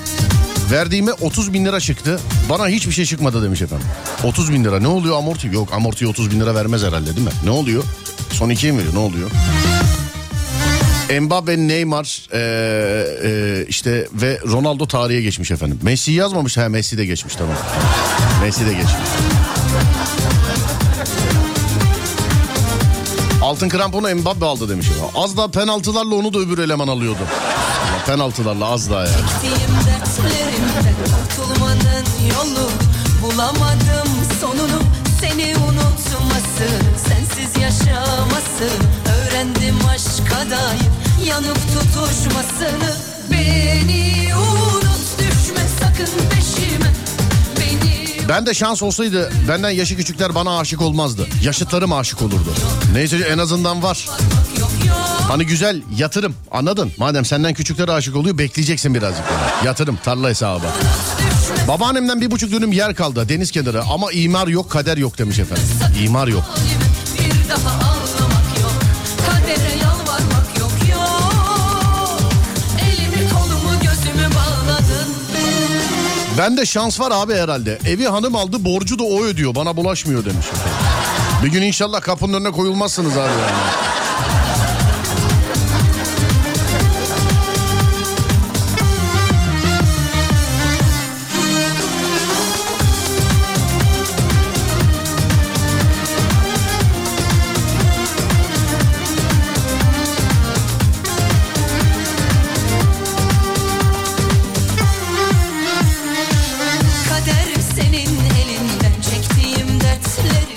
Verdiğime 0.71 1.13
30 1.13 1.53
bin 1.53 1.65
lira 1.65 1.79
çıktı. 1.79 2.19
Bana 2.49 2.67
hiçbir 2.67 2.91
şey 2.91 3.05
çıkmadı 3.05 3.43
demiş 3.43 3.61
efendim. 3.61 3.87
30 4.23 4.53
bin 4.53 4.63
lira 4.63 4.79
ne 4.79 4.87
oluyor 4.87 5.17
amorti? 5.17 5.47
Yok 5.47 5.73
amortiye 5.73 6.09
30 6.09 6.31
bin 6.31 6.39
lira 6.39 6.55
vermez 6.55 6.83
herhalde 6.83 7.15
değil 7.15 7.27
mi? 7.27 7.33
Ne 7.43 7.51
oluyor? 7.51 7.83
Son 8.31 8.49
ikiye 8.49 8.71
mi 8.71 8.77
veriyor 8.77 8.93
ne 8.93 8.99
oluyor? 8.99 9.29
Mbappe, 11.19 11.58
Neymar 11.58 12.28
ee, 12.34 12.39
ee, 13.23 13.65
işte 13.67 14.08
ve 14.13 14.39
Ronaldo 14.47 14.88
tarihe 14.88 15.21
geçmiş 15.21 15.52
efendim. 15.52 15.80
Messi 15.82 16.12
yazmamış 16.12 16.58
ha 16.58 16.69
Messi 16.69 16.97
de 16.97 17.06
geçmiş 17.06 17.36
tamam. 17.36 17.56
Messi 18.41 18.65
de 18.65 18.73
geçmiş. 18.73 18.93
Altın 23.41 23.69
kramponu 23.69 24.15
Mbappe 24.15 24.45
aldı 24.45 24.69
demiş. 24.69 24.88
Az 25.15 25.38
daha 25.38 25.47
penaltılarla 25.47 26.15
onu 26.15 26.34
da 26.34 26.39
öbür 26.39 26.58
eleman 26.58 26.88
alıyordu. 26.88 27.19
Ama 27.89 28.06
penaltılarla 28.06 28.65
az 28.65 28.89
daha 28.89 29.02
ya. 29.02 29.13
Kurtulmanın 31.36 32.06
yolu 32.30 32.69
Bulamadım 33.23 34.10
sonunu 34.41 34.82
seni 35.21 35.56
unutması 35.58 36.67
Sensiz 37.08 37.42
dair 40.49 41.27
yanıp 41.27 41.58
tutuşmasını 41.73 42.95
Beni 43.32 44.29
unut 44.36 45.19
düşme 45.19 45.67
sakın 45.79 46.29
peşime 46.29 46.91
Ben 48.29 48.45
de 48.45 48.53
şans 48.53 48.84
olsaydı 48.84 49.32
benden 49.47 49.69
yaşı 49.69 49.97
küçükler 49.97 50.36
bana 50.36 50.60
aşık 50.60 50.82
olmazdı. 50.82 51.27
Yaşıtlarım 51.43 51.93
aşık 51.93 52.21
olurdu. 52.21 52.53
Neyse 52.93 53.17
en 53.17 53.38
azından 53.38 53.84
var. 53.84 54.10
Hani 55.27 55.45
güzel 55.45 55.82
yatırım 55.97 56.36
anladın? 56.51 56.91
Madem 56.97 57.25
senden 57.25 57.53
küçükler 57.53 57.88
aşık 57.88 58.15
oluyor 58.15 58.38
bekleyeceksin 58.38 58.95
birazcık. 58.95 59.23
yani. 59.32 59.67
Yatırım 59.67 59.99
tarla 60.03 60.29
hesabı. 60.29 60.65
Babaannemden 61.67 62.21
bir 62.21 62.32
buçuk 62.32 62.51
dönüm 62.51 62.71
yer 62.71 62.95
kaldı 62.95 63.29
deniz 63.29 63.51
kenarı 63.51 63.84
ama 63.84 64.12
imar 64.12 64.47
yok 64.47 64.71
kader 64.71 64.97
yok 64.97 65.17
demiş 65.17 65.39
efendim. 65.39 65.63
İmar 66.03 66.27
yok. 66.27 66.43
Bende 76.37 76.65
şans 76.65 76.99
var 76.99 77.11
abi 77.15 77.35
herhalde. 77.35 77.79
Evi 77.87 78.05
hanım 78.05 78.35
aldı 78.35 78.65
borcu 78.65 78.99
da 78.99 79.03
o 79.03 79.23
ödüyor 79.23 79.55
bana 79.55 79.77
bulaşmıyor 79.77 80.25
demiş. 80.25 80.45
Bir 81.43 81.51
gün 81.51 81.61
inşallah 81.61 82.01
kapının 82.01 82.33
önüne 82.33 82.51
koyulmazsınız 82.51 83.17
abi 83.17 83.19
yani. 83.41 83.92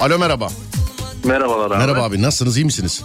Alo 0.06 0.18
merhaba. 0.18 0.48
Merhabalar 1.24 1.70
abi. 1.70 1.78
Merhaba 1.78 2.02
abi 2.02 2.22
nasılsınız 2.22 2.56
iyi 2.56 2.64
misiniz? 2.64 3.02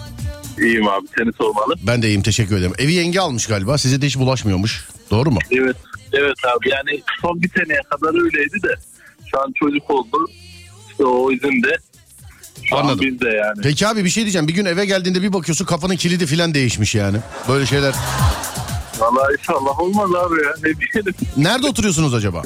İyiyim 0.60 0.88
abi 0.88 1.08
seni 1.18 1.34
sormalı. 1.34 1.76
Ben 1.88 2.02
de 2.02 2.08
iyiyim 2.08 2.22
teşekkür 2.22 2.58
ederim. 2.58 2.74
Evi 2.78 2.94
yenge 2.94 3.20
almış 3.20 3.48
galiba 3.48 3.78
size 3.78 4.02
de 4.02 4.06
hiç 4.06 4.18
bulaşmıyormuş. 4.18 4.88
Doğru 5.12 5.32
mu? 5.32 5.40
Evet. 5.52 5.76
Evet 6.14 6.36
abi 6.58 6.70
yani 6.70 7.04
son 7.22 7.42
bir 7.42 7.50
seneye 7.50 7.82
kadar 7.90 8.24
öyleydi 8.24 8.64
de 8.64 8.76
şu 9.32 9.42
an 9.42 9.54
çocuk 9.56 9.90
oldu. 9.90 10.30
İşte 10.92 11.06
o 11.06 11.32
izin 11.32 11.64
de 11.64 11.78
şu 12.64 12.78
Anladım. 12.78 13.00
an 13.00 13.12
bizde 13.12 13.30
yani. 13.30 13.62
Peki 13.64 13.88
abi 13.88 14.06
bir 14.06 14.10
şey 14.10 14.24
diyeceğim. 14.24 14.48
Bir 14.48 14.54
gün 14.54 14.66
eve 14.66 14.86
geldiğinde 14.86 15.22
bir 15.22 15.34
bakıyorsun 15.34 15.66
kafanın 15.66 15.96
kilidi 15.96 16.26
filan 16.26 16.54
değişmiş 16.54 16.96
yani. 16.96 17.18
Böyle 17.50 17.66
şeyler. 17.66 17.94
Valla 19.00 19.28
inşallah 19.40 19.80
olmaz 19.80 20.10
abi 20.10 20.44
ya 20.44 20.54
ne 20.64 20.80
diyelim. 20.80 21.14
Nerede 21.38 21.68
oturuyorsunuz 21.68 22.14
acaba? 22.14 22.42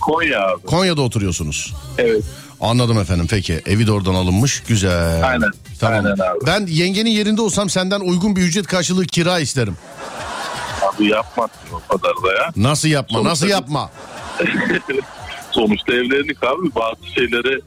Konya 0.00 0.46
abi. 0.48 0.62
Konya'da 0.66 1.02
oturuyorsunuz. 1.02 1.74
Evet. 1.98 2.24
Anladım 2.60 2.98
efendim 2.98 3.26
peki. 3.30 3.60
Evi 3.66 3.86
de 3.86 3.92
oradan 3.92 4.14
alınmış. 4.14 4.62
Güzel. 4.68 5.28
Aynen. 5.28 5.50
Tamam. 5.80 6.04
Aynen 6.04 6.10
abi. 6.18 6.46
Ben 6.46 6.66
yengenin 6.66 7.10
yerinde 7.10 7.40
olsam 7.42 7.70
senden 7.70 8.00
uygun 8.00 8.36
bir 8.36 8.42
ücret 8.42 8.66
karşılığı 8.66 9.06
kira 9.06 9.38
isterim. 9.38 9.76
Abi 10.94 11.06
yapmazsın 11.08 11.58
o 11.72 11.96
kadar 11.98 12.12
da 12.24 12.42
ya. 12.42 12.50
Nasıl 12.56 12.88
yapma? 12.88 13.18
Sonuçta- 13.18 13.30
Nasıl 13.30 13.46
yapma? 13.48 13.90
Sonuçta 15.52 15.92
evlendik 15.92 16.42
abi 16.44 16.74
bazı 16.74 17.12
şeylere 17.14 17.60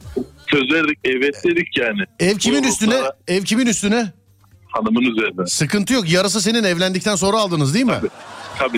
söz 0.50 0.70
verdik 0.72 0.98
evet 1.04 1.34
dedik 1.44 1.78
yani. 1.78 2.00
Ev 2.20 2.36
kimin 2.38 2.64
Bu 2.64 2.68
üstüne? 2.68 3.00
Ev 3.28 3.42
kimin 3.42 3.66
üstüne? 3.66 4.12
Hanımın 4.68 5.00
üzerine. 5.02 5.46
Sıkıntı 5.46 5.92
yok. 5.94 6.10
Yarısı 6.10 6.40
senin 6.42 6.64
evlendikten 6.64 7.16
sonra 7.16 7.36
aldınız 7.40 7.74
değil 7.74 7.84
mi? 7.84 7.92
Tabii 8.00 8.08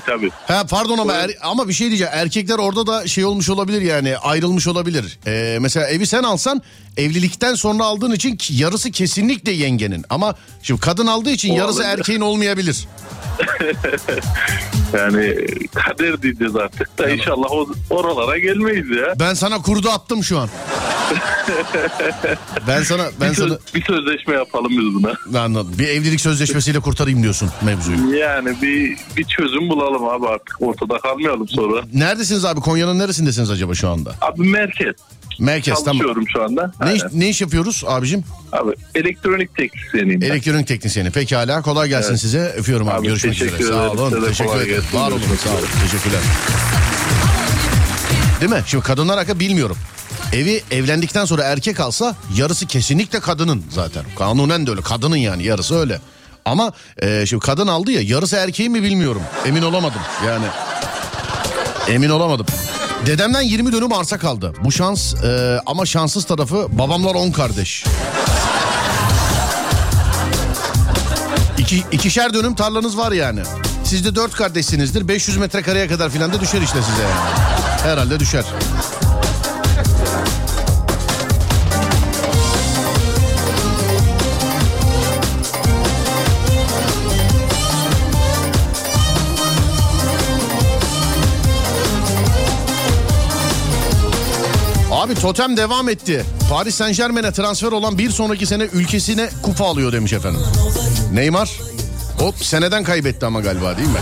tabii. 0.07 0.31
Ha 0.47 0.64
pardon 0.70 0.99
ama 0.99 1.12
er- 1.12 1.31
ama 1.42 1.68
bir 1.68 1.73
şey 1.73 1.88
diyeceğim. 1.88 2.12
Erkekler 2.16 2.59
orada 2.59 2.87
da 2.87 3.07
şey 3.09 3.25
olmuş 3.25 3.51
olabilir 3.51 3.83
yani 3.83 4.16
ayrılmış 4.16 4.66
olabilir. 4.68 5.18
Ee, 5.27 5.59
mesela 5.61 5.87
evi 5.88 6.07
sen 6.07 6.23
alsan 6.23 6.62
evlilikten 6.97 7.55
sonra 7.55 7.85
aldığın 7.85 8.12
için 8.12 8.38
yarısı 8.51 8.90
kesinlikle 8.90 9.53
yengenin. 9.53 10.05
Ama 10.11 10.35
şimdi 10.62 10.81
kadın 10.81 11.07
aldığı 11.07 11.31
için 11.31 11.53
yarısı 11.53 11.81
Olabilir. 11.81 11.99
erkeğin 11.99 12.20
olmayabilir. 12.20 12.88
Yani 14.94 15.47
kader 15.75 16.23
diyeceğiz 16.23 16.57
artık 16.57 16.99
da 16.99 17.11
inşallah 17.11 17.51
o, 17.53 17.66
oralara 17.90 18.38
gelmeyiz 18.38 18.90
ya. 18.90 19.14
Ben 19.20 19.35
sana 19.35 19.62
kurdu 19.62 19.88
attım 19.90 20.25
şu 20.25 20.38
an. 20.38 20.49
ben 22.68 22.83
sana 22.83 23.03
ben 23.20 23.31
bir, 23.31 23.35
söz- 23.37 23.49
sana 23.49 23.59
bir 23.75 23.85
sözleşme 23.85 24.35
yapalım 24.35 24.70
biz 24.70 24.94
buna. 24.94 25.40
Anladım. 25.44 25.75
Bir 25.79 25.88
evlilik 25.88 26.20
sözleşmesiyle 26.20 26.81
kurtarayım 26.81 27.23
diyorsun 27.23 27.51
mevzuyu. 27.62 28.14
Yani 28.16 28.57
bir 28.62 28.97
bir 29.16 29.25
çözüm 29.25 29.70
bulalım 29.76 30.08
abi 30.08 30.26
artık 30.28 30.62
ortada 30.62 30.98
kalmayalım 30.98 31.48
sonra. 31.48 31.82
Neredesiniz 31.94 32.44
abi? 32.44 32.60
Konya'nın 32.60 32.98
neresindesiniz 32.98 33.50
acaba 33.50 33.74
şu 33.74 33.88
anda? 33.88 34.14
Abi 34.20 34.42
merkez. 34.48 34.94
Merkez 35.38 35.74
tamam. 35.84 35.92
Çalışıyorum 36.02 36.24
şu 36.32 36.42
anda. 36.42 36.72
Ne 36.84 36.94
iş, 36.94 37.02
ne 37.12 37.28
iş 37.28 37.40
yapıyoruz 37.40 37.84
abicim? 37.87 38.24
Abi 38.52 38.72
elektronik 38.94 39.56
teknisyeniyim 39.56 40.20
ben. 40.20 40.26
Elektronik 40.26 40.66
teknisyeni. 40.66 41.10
Pekala 41.10 41.62
kolay 41.62 41.88
gelsin 41.88 42.10
Evet. 42.10 42.20
size. 42.20 42.54
Öpüyorum 42.56 42.88
abi. 42.88 42.94
Abi, 42.96 43.06
Görüşmek 43.06 43.42
üzere. 43.42 43.62
Sağ 43.62 43.90
olun. 43.90 44.10
Size 44.10 44.26
Teşekkür 44.26 44.56
ederim. 44.56 44.68
gelsin. 44.82 44.98
Var 44.98 45.10
olun. 45.10 45.20
Sağ 45.44 45.50
olun. 45.50 45.68
Teşekkürler. 45.82 46.20
Değil 48.40 48.52
mi? 48.52 48.62
Şimdi 48.66 48.84
kadınlar 48.84 49.18
hakkında 49.18 49.40
bilmiyorum. 49.40 49.76
Evi 50.32 50.62
evlendikten 50.70 51.24
sonra 51.24 51.42
erkek 51.42 51.80
alsa 51.80 52.16
yarısı 52.37 52.66
kesinlikle 52.66 53.20
kadının 53.20 53.62
zaten. 53.70 54.04
Kanunen 54.18 54.66
de 54.66 54.70
öyle. 54.70 54.80
Kadının 54.80 55.16
yani 55.16 55.44
yarısı 55.44 55.78
öyle. 55.78 56.00
Ama 56.44 56.72
e, 57.02 57.26
şimdi 57.26 57.40
kadın 57.46 57.66
aldı 57.66 57.92
ya 57.92 58.00
yarısı 58.00 58.37
erkeğin 58.37 58.72
mi 58.72 58.83
bilmiyorum. 58.83 59.22
Emin 59.46 59.62
olamadım 59.62 60.00
yani. 60.26 60.46
Emin 61.88 62.11
olamadım. 62.11 62.46
Dedemden 63.07 63.42
20 63.42 63.72
dönüm 63.72 63.92
arsa 63.92 64.18
kaldı. 64.18 64.52
Bu 64.64 64.72
şans 64.72 65.14
e, 65.14 65.61
ama 65.66 65.87
şanssız 65.87 66.24
tarafı 66.24 66.66
babamlar 66.72 67.14
10 67.14 67.30
kardeş. 67.30 67.85
İki, 71.59 71.85
ikişer 71.92 72.35
dönüm 72.35 72.54
tarlanız 72.54 72.98
var 72.98 73.12
yani. 73.12 73.40
Siz 73.85 74.04
de 74.04 74.14
dört 74.14 74.33
kardeşsinizdir. 74.33 75.09
500 75.09 75.37
metrekareye 75.37 75.88
kadar 75.88 76.11
filan 76.11 76.33
da 76.33 76.40
düşer 76.40 76.61
işte 76.62 76.78
size 76.83 77.02
yani. 77.02 77.14
Herhalde 77.83 78.20
düşer. 78.20 78.44
Abi 95.14 95.20
totem 95.20 95.57
devam 95.57 95.88
etti. 95.88 96.24
Paris 96.50 96.74
Saint 96.74 96.96
Germain'e 96.96 97.33
transfer 97.33 97.72
olan 97.72 97.98
bir 97.98 98.11
sonraki 98.11 98.46
sene 98.46 98.62
ülkesine 98.62 99.31
kupa 99.42 99.64
alıyor 99.64 99.92
demiş 99.92 100.12
efendim. 100.12 100.40
Neymar 101.12 101.50
hop 102.18 102.35
seneden 102.44 102.85
kaybetti 102.85 103.27
ama 103.27 103.40
galiba 103.40 103.77
değil 103.77 103.88
mi? 103.88 103.98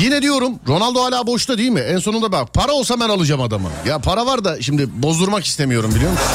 Yine 0.00 0.22
diyorum 0.22 0.52
Ronaldo 0.68 1.02
hala 1.02 1.26
boşta 1.26 1.58
değil 1.58 1.70
mi? 1.70 1.80
En 1.80 1.98
sonunda 1.98 2.32
bak 2.32 2.54
para 2.54 2.72
olsa 2.72 3.00
ben 3.00 3.08
alacağım 3.08 3.40
adamı. 3.40 3.68
Ya 3.86 3.98
para 3.98 4.26
var 4.26 4.44
da 4.44 4.62
şimdi 4.62 5.02
bozdurmak 5.02 5.44
istemiyorum 5.44 5.94
biliyor 5.94 6.10
musun? 6.10 6.26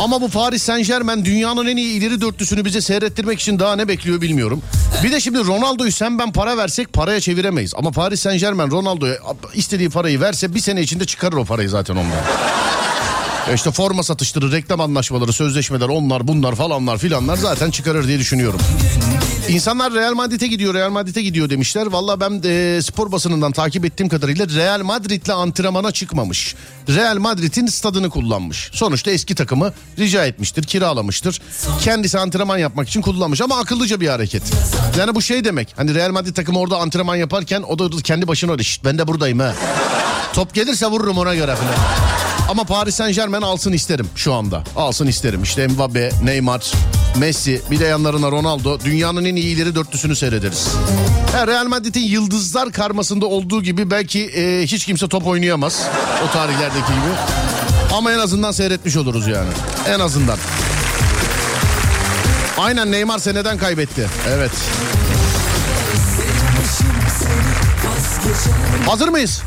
Ama 0.00 0.20
bu 0.20 0.28
Paris 0.28 0.62
Saint 0.62 0.86
Germain 0.86 1.24
dünyanın 1.24 1.66
en 1.66 1.76
iyi 1.76 1.98
ileri 1.98 2.20
dörtlüsünü 2.20 2.64
bize 2.64 2.80
seyrettirmek 2.80 3.40
için 3.40 3.58
daha 3.58 3.76
ne 3.76 3.88
bekliyor 3.88 4.20
bilmiyorum. 4.20 4.62
Bir 5.02 5.12
de 5.12 5.20
şimdi 5.20 5.38
Ronaldo'yu 5.38 5.92
sen 5.92 6.18
ben 6.18 6.32
para 6.32 6.56
versek 6.56 6.92
paraya 6.92 7.20
çeviremeyiz. 7.20 7.74
Ama 7.76 7.90
Paris 7.90 8.20
Saint 8.20 8.40
Germain 8.40 8.70
Ronaldo'ya 8.70 9.16
istediği 9.54 9.90
parayı 9.90 10.20
verse 10.20 10.54
bir 10.54 10.60
sene 10.60 10.80
içinde 10.80 11.04
çıkarır 11.06 11.36
o 11.36 11.44
parayı 11.44 11.68
zaten 11.68 11.96
ondan. 11.96 12.18
E 13.50 13.54
İşte 13.54 13.70
forma 13.70 14.02
satışları, 14.02 14.52
reklam 14.52 14.80
anlaşmaları, 14.80 15.32
sözleşmeler, 15.32 15.88
onlar 15.88 16.28
bunlar 16.28 16.54
falanlar 16.54 16.98
filanlar 16.98 17.36
zaten 17.36 17.70
çıkarır 17.70 18.08
diye 18.08 18.18
düşünüyorum. 18.18 18.60
İnsanlar 19.48 19.92
Real 19.92 20.14
Madrid'e 20.14 20.46
gidiyor, 20.46 20.74
Real 20.74 20.90
Madrid'e 20.90 21.22
gidiyor 21.22 21.50
demişler. 21.50 21.86
Valla 21.86 22.20
ben 22.20 22.42
de 22.42 22.82
spor 22.82 23.12
basınından 23.12 23.52
takip 23.52 23.84
ettiğim 23.84 24.08
kadarıyla 24.08 24.46
Real 24.48 24.82
Madrid'le 24.82 25.28
antrenmana 25.30 25.92
çıkmamış. 25.92 26.54
Real 26.88 27.18
Madrid'in 27.18 27.66
stadını 27.66 28.10
kullanmış. 28.10 28.70
Sonuçta 28.72 29.10
eski 29.10 29.34
takımı 29.34 29.72
rica 29.98 30.26
etmiştir, 30.26 30.62
kiralamıştır. 30.62 31.40
Kendisi 31.82 32.18
antrenman 32.18 32.58
yapmak 32.58 32.88
için 32.88 33.02
kullanmış 33.02 33.40
ama 33.40 33.58
akıllıca 33.58 34.00
bir 34.00 34.08
hareket. 34.08 34.42
Yani 34.98 35.14
bu 35.14 35.22
şey 35.22 35.44
demek. 35.44 35.74
Hani 35.76 35.94
Real 35.94 36.10
Madrid 36.10 36.36
takımı 36.36 36.58
orada 36.58 36.76
antrenman 36.78 37.16
yaparken 37.16 37.62
o 37.68 37.78
da 37.78 38.02
kendi 38.02 38.28
başına 38.28 38.52
öyle 38.52 38.62
"Şşt, 38.62 38.84
ben 38.84 38.98
de 38.98 39.08
buradayım 39.08 39.38
ha. 39.38 39.54
Top 40.34 40.54
gelirse 40.54 40.86
vururum 40.86 41.18
ona 41.18 41.34
göre 41.34 41.56
falan. 41.56 41.74
Ama 42.48 42.64
Paris 42.64 42.94
Saint 42.94 43.14
Germain 43.14 43.42
alsın 43.42 43.72
isterim 43.72 44.06
şu 44.16 44.34
anda. 44.34 44.64
Alsın 44.76 45.06
isterim. 45.06 45.42
İşte 45.42 45.66
Mbappe, 45.68 46.10
Neymar, 46.24 46.72
Messi 47.16 47.62
bir 47.70 47.80
de 47.80 47.84
yanlarına 47.84 48.30
Ronaldo. 48.30 48.80
Dünyanın 48.80 49.24
en 49.24 49.36
iyi 49.36 49.56
ileri 49.56 49.74
dörtlüsünü 49.74 50.16
seyrederiz. 50.16 50.68
Ha, 51.32 51.46
Real 51.46 51.66
Madrid'in 51.66 52.00
yıldızlar 52.00 52.72
karmasında 52.72 53.26
olduğu 53.26 53.62
gibi 53.62 53.90
belki 53.90 54.24
e, 54.26 54.62
hiç 54.66 54.86
kimse 54.86 55.08
top 55.08 55.26
oynayamaz. 55.26 55.82
O 56.28 56.32
tarihlerdeki 56.32 56.86
gibi. 56.86 57.14
Ama 57.94 58.12
en 58.12 58.18
azından 58.18 58.52
seyretmiş 58.52 58.96
oluruz 58.96 59.26
yani. 59.26 59.50
En 59.88 60.00
azından. 60.00 60.38
Aynen 62.58 62.92
Neymar 62.92 63.18
seneden 63.18 63.58
kaybetti. 63.58 64.08
Evet. 64.28 64.50
Hazır 68.86 69.08
mıyız? 69.08 69.42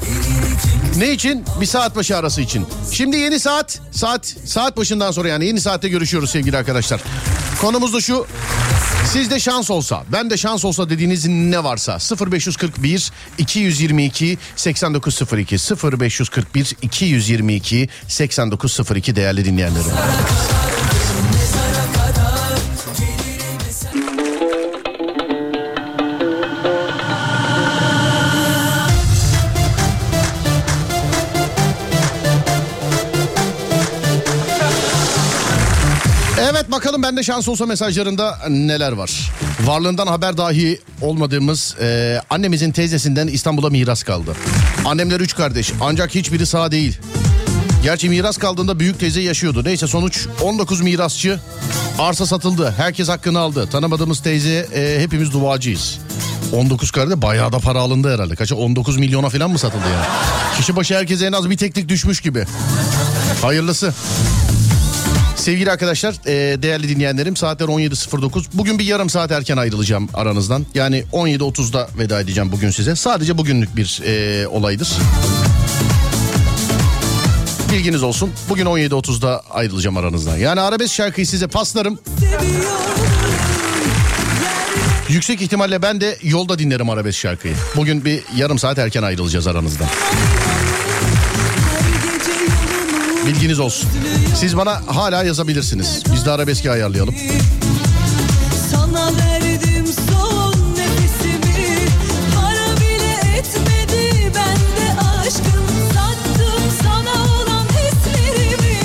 Ne 0.98 1.12
için? 1.12 1.46
Bir 1.62 1.66
saat 1.66 1.96
başı 1.96 2.18
arası 2.18 2.42
için. 2.42 2.66
Şimdi 2.92 3.18
yeni 3.18 3.40
saat, 3.40 3.80
saat 3.92 4.26
saat 4.46 4.78
başından 4.78 5.12
sonra 5.12 5.28
yani 5.28 5.46
yeni 5.46 5.62
saatte 5.62 5.90
görüşüyoruz 5.90 6.30
sevgili 6.30 6.58
arkadaşlar. 6.58 7.02
Konumuz 7.62 7.94
da 7.94 8.02
şu. 8.02 8.28
Sizde 9.14 9.40
şans 9.40 9.72
olsa, 9.72 10.04
ben 10.12 10.30
de 10.30 10.38
şans 10.38 10.66
olsa 10.66 10.90
dediğiniz 10.90 11.28
ne 11.28 11.64
varsa 11.64 11.98
0541 12.32 13.12
222 13.38 14.38
8902 14.56 15.58
0541 16.02 16.76
222 16.82 17.90
8902 18.08 19.16
değerli 19.16 19.46
dinleyenlerim. 19.46 19.92
Bende 37.12 37.24
şans 37.24 37.48
olsa 37.48 37.66
mesajlarında 37.66 38.38
neler 38.50 38.92
var. 38.92 39.32
Varlığından 39.62 40.08
haber 40.08 40.38
dahi 40.38 40.80
olmadığımız 41.02 41.76
e, 41.82 42.22
annemizin 42.30 42.72
teyzesinden 42.72 43.28
İstanbul'a 43.28 43.70
miras 43.70 44.04
kaldı. 44.04 44.36
Annemler 44.86 45.20
üç 45.20 45.36
kardeş 45.36 45.74
ancak 45.82 46.16
hiçbiri 46.16 46.46
sağ 46.46 46.72
değil. 46.72 47.00
Gerçi 47.84 48.10
miras 48.10 48.38
kaldığında 48.38 48.80
büyük 48.80 49.00
teyze 49.00 49.22
yaşıyordu. 49.22 49.64
Neyse 49.66 49.88
sonuç 49.88 50.28
19 50.42 50.82
mirasçı 50.82 51.40
arsa 52.00 52.26
satıldı. 52.26 52.74
Herkes 52.78 53.10
hakkını 53.10 53.40
aldı. 53.40 53.68
Tanımadığımız 53.72 54.20
teyze 54.20 54.68
e, 54.76 55.02
hepimiz 55.02 55.34
duacıyız. 55.34 56.00
19 56.54 56.92
kardeş 56.92 57.22
bayağı 57.22 57.52
da 57.52 57.60
para 57.60 57.80
alındı 57.80 58.14
herhalde. 58.14 58.36
Kaça 58.36 58.56
19 58.56 58.98
milyona 58.98 59.30
falan 59.30 59.52
mı 59.52 59.60
satıldı 59.60 59.84
yani? 59.94 60.06
Kişi 60.58 60.76
başı 60.76 60.96
herkese 60.96 61.26
en 61.26 61.32
az 61.32 61.50
bir 61.50 61.58
teklik 61.58 61.90
düşmüş 61.90 62.22
gibi. 62.22 62.46
Hayırlısı. 63.42 63.94
Sevgili 65.42 65.72
arkadaşlar, 65.72 66.16
e, 66.26 66.62
değerli 66.62 66.90
dinleyenlerim 66.90 67.36
saatler 67.36 67.66
17.09. 67.66 68.46
Bugün 68.54 68.80
bir 68.80 68.86
yarım 68.86 69.10
saat 69.10 69.32
erken 69.32 69.58
ayrılacağım 69.58 70.10
aranızdan. 70.14 70.66
Yani 70.74 71.04
17.30'da 71.14 71.90
veda 71.98 72.22
edeceğim 72.22 72.52
bugün 72.52 72.70
size. 72.70 72.96
Sadece 72.96 73.38
bugünlük 73.38 73.76
bir 73.76 74.02
e, 74.06 74.48
olaydır. 74.48 74.90
Bilginiz 77.72 78.04
olsun. 78.04 78.32
Bugün 78.50 78.66
17.30'da 78.66 79.44
ayrılacağım 79.50 79.98
aranızdan. 79.98 80.38
Yani 80.38 80.62
arabesk 80.62 80.94
şarkıyı 80.94 81.28
size 81.28 81.48
paslarım. 81.48 82.00
Yüksek 85.10 85.42
ihtimalle 85.42 85.82
ben 85.82 86.02
de 86.02 86.18
yolda 86.24 86.60
dinlerim 86.60 86.90
arabesk 86.90 87.20
şarkıyı. 87.20 87.56
Bugün 87.76 88.06
bir 88.06 88.22
yarım 88.36 88.60
saat 88.60 88.78
erken 88.78 89.04
ayrılacağız 89.04 89.48
aranızdan. 89.48 89.88
Bilginiz 93.26 93.60
olsun. 93.60 93.90
Siz 94.36 94.58
bana 94.58 94.82
hala 94.88 95.24
yazabilirsiniz. 95.24 96.04
Biz 96.14 96.26
de 96.26 96.32
arabeski 96.32 96.72
ayarlayalım. 96.72 97.16
Sana 98.72 99.06
verdim 99.18 99.86
son 100.10 100.54
nefesimi 100.78 101.88
Para 102.36 102.78
bile 102.78 103.38
etmedi 103.38 104.32
bende 104.36 105.02
aşkın 105.20 105.66
Sattım 105.94 106.64
sana 106.84 107.24
olan 107.24 107.66
hislerimi 107.66 108.78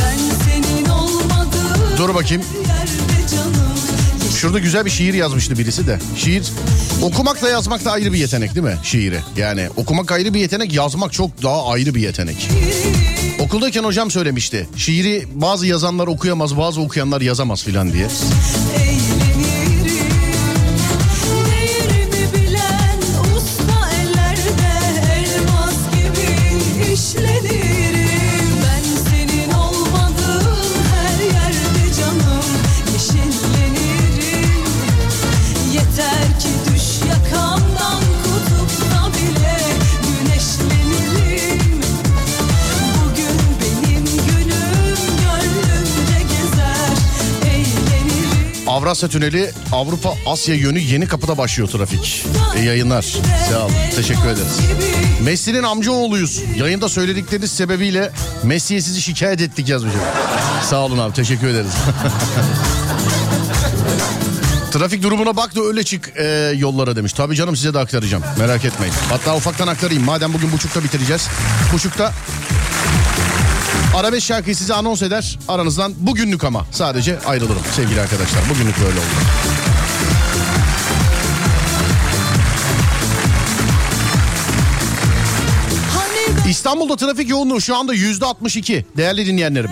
Ben 0.00 0.18
senin 0.44 0.88
olmadığın 0.88 1.96
Dur 1.98 2.14
bakayım. 2.14 2.42
Şurada 4.40 4.58
güzel 4.58 4.84
bir 4.84 4.90
şiir 4.90 5.14
yazmıştı 5.14 5.58
birisi 5.58 5.86
de. 5.86 5.98
Şiir 6.16 6.42
okumak 7.02 7.42
da 7.42 7.48
yazmak 7.48 7.84
da 7.84 7.92
ayrı 7.92 8.12
bir 8.12 8.18
yetenek 8.18 8.54
değil 8.54 8.66
mi 8.66 8.78
şiiri? 8.82 9.20
Yani 9.36 9.68
okumak 9.76 10.12
ayrı 10.12 10.34
bir 10.34 10.40
yetenek, 10.40 10.72
yazmak 10.74 11.12
çok 11.12 11.42
daha 11.42 11.66
ayrı 11.66 11.94
bir 11.94 12.00
yetenek. 12.00 12.48
Okuldayken 13.40 13.84
hocam 13.84 14.10
söylemişti. 14.10 14.68
Şiiri 14.76 15.26
bazı 15.34 15.66
yazanlar 15.66 16.06
okuyamaz, 16.06 16.56
bazı 16.56 16.80
okuyanlar 16.80 17.20
yazamaz 17.20 17.64
filan 17.64 17.92
diye. 17.92 18.06
Avrasya 49.00 49.20
Tüneli 49.20 49.50
Avrupa 49.72 50.14
Asya 50.26 50.54
yönü 50.54 50.78
yeni 50.78 51.08
kapıda 51.08 51.38
başlıyor 51.38 51.68
trafik. 51.68 52.26
İyi 52.56 52.64
yayınlar. 52.64 53.16
Sağ 53.50 53.64
olun. 53.64 53.72
Teşekkür 53.96 54.28
ederiz. 54.28 54.58
Messi'nin 55.24 55.62
amcaoğluyuz. 55.62 56.42
Yayında 56.56 56.88
söyledikleriniz 56.88 57.52
sebebiyle 57.52 58.10
Messi'ye 58.42 58.80
sizi 58.80 59.02
şikayet 59.02 59.40
ettik 59.40 59.68
yazmışım. 59.68 60.00
Sağ 60.70 60.76
olun 60.76 60.98
abi 60.98 61.14
teşekkür 61.14 61.48
ederiz. 61.48 61.72
Trafik 64.72 65.02
durumuna 65.02 65.36
bak 65.36 65.56
da 65.56 65.60
öyle 65.60 65.84
çık 65.84 66.12
e, 66.16 66.52
yollara 66.56 66.96
demiş. 66.96 67.12
Tabii 67.12 67.36
canım 67.36 67.56
size 67.56 67.74
de 67.74 67.78
aktaracağım. 67.78 68.22
Merak 68.38 68.64
etmeyin. 68.64 68.94
Hatta 69.08 69.36
ufaktan 69.36 69.68
aktarayım. 69.68 70.04
Madem 70.04 70.32
bugün 70.32 70.52
buçukta 70.52 70.84
bitireceğiz. 70.84 71.28
Buçukta 71.72 72.12
arabesk 73.96 74.26
şarkıyı 74.26 74.56
size 74.56 74.74
anons 74.74 75.02
eder. 75.02 75.38
Aranızdan 75.48 75.92
bugünlük 75.98 76.44
ama 76.44 76.66
sadece 76.72 77.20
ayrılırım 77.20 77.62
sevgili 77.76 78.00
arkadaşlar. 78.00 78.42
Bugünlük 78.50 78.78
böyle 78.78 78.98
oldu. 78.98 79.06
İstanbul'da 86.48 86.96
trafik 86.96 87.28
yoğunluğu 87.28 87.60
şu 87.60 87.76
anda 87.76 87.94
yüzde 87.94 88.24
62 88.26 88.86
değerli 88.96 89.26
dinleyenlerim. 89.26 89.70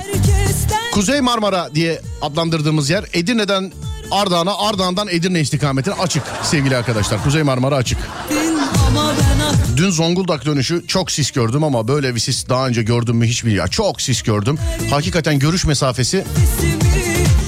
Kuzey 0.92 1.20
Marmara 1.20 1.74
diye 1.74 2.00
adlandırdığımız 2.22 2.90
yer 2.90 3.04
Edirne'den 3.12 3.72
Ardahan'a, 4.10 4.58
Ardahan'dan 4.58 5.08
Edirne 5.08 5.40
istikametine 5.40 5.94
açık 5.94 6.22
sevgili 6.42 6.76
arkadaşlar. 6.76 7.24
Kuzey 7.24 7.42
Marmara 7.42 7.76
açık. 7.76 7.98
Dün 9.76 9.90
Zonguldak 9.90 10.44
dönüşü 10.44 10.86
çok 10.86 11.10
sis 11.10 11.30
gördüm 11.30 11.64
ama 11.64 11.88
böyle 11.88 12.14
bir 12.14 12.20
sis 12.20 12.48
daha 12.48 12.66
önce 12.66 12.82
gördüm 12.82 13.16
mü 13.16 13.26
hiç 13.26 13.44
bilmiyorum. 13.44 13.70
Çok 13.70 14.02
sis 14.02 14.22
gördüm. 14.22 14.58
Hakikaten 14.90 15.38
görüş 15.38 15.64
mesafesi 15.64 16.24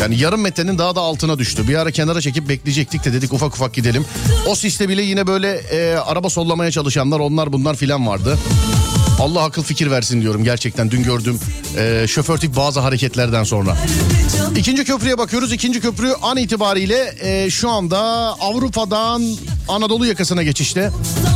yani 0.00 0.18
yarım 0.18 0.40
metrenin 0.40 0.78
daha 0.78 0.96
da 0.96 1.00
altına 1.00 1.38
düştü. 1.38 1.68
Bir 1.68 1.74
ara 1.74 1.90
kenara 1.90 2.20
çekip 2.20 2.48
bekleyecektik 2.48 3.04
de 3.04 3.12
dedik 3.12 3.32
ufak 3.32 3.54
ufak 3.54 3.74
gidelim. 3.74 4.04
O 4.46 4.54
siste 4.54 4.88
bile 4.88 5.02
yine 5.02 5.26
böyle 5.26 5.52
e, 5.52 5.94
araba 5.96 6.30
sollamaya 6.30 6.70
çalışanlar 6.70 7.20
onlar 7.20 7.52
bunlar 7.52 7.76
filan 7.76 8.06
vardı. 8.06 8.38
Allah 9.20 9.42
akıl 9.42 9.62
fikir 9.62 9.90
versin 9.90 10.22
diyorum 10.22 10.44
gerçekten 10.44 10.90
dün 10.90 11.02
gördüğüm 11.02 11.38
e, 11.78 12.06
şoför 12.08 12.38
tip 12.38 12.56
bazı 12.56 12.80
hareketlerden 12.80 13.44
sonra. 13.44 13.76
İkinci 14.56 14.84
köprüye 14.84 15.18
bakıyoruz. 15.18 15.52
İkinci 15.52 15.80
köprü 15.80 16.12
an 16.22 16.36
itibariyle 16.36 17.14
e, 17.20 17.50
şu 17.50 17.70
anda 17.70 17.98
Avrupa'dan 18.40 19.22
Anadolu 19.68 20.06
yakasına 20.06 20.42
geçişte. 20.42 20.90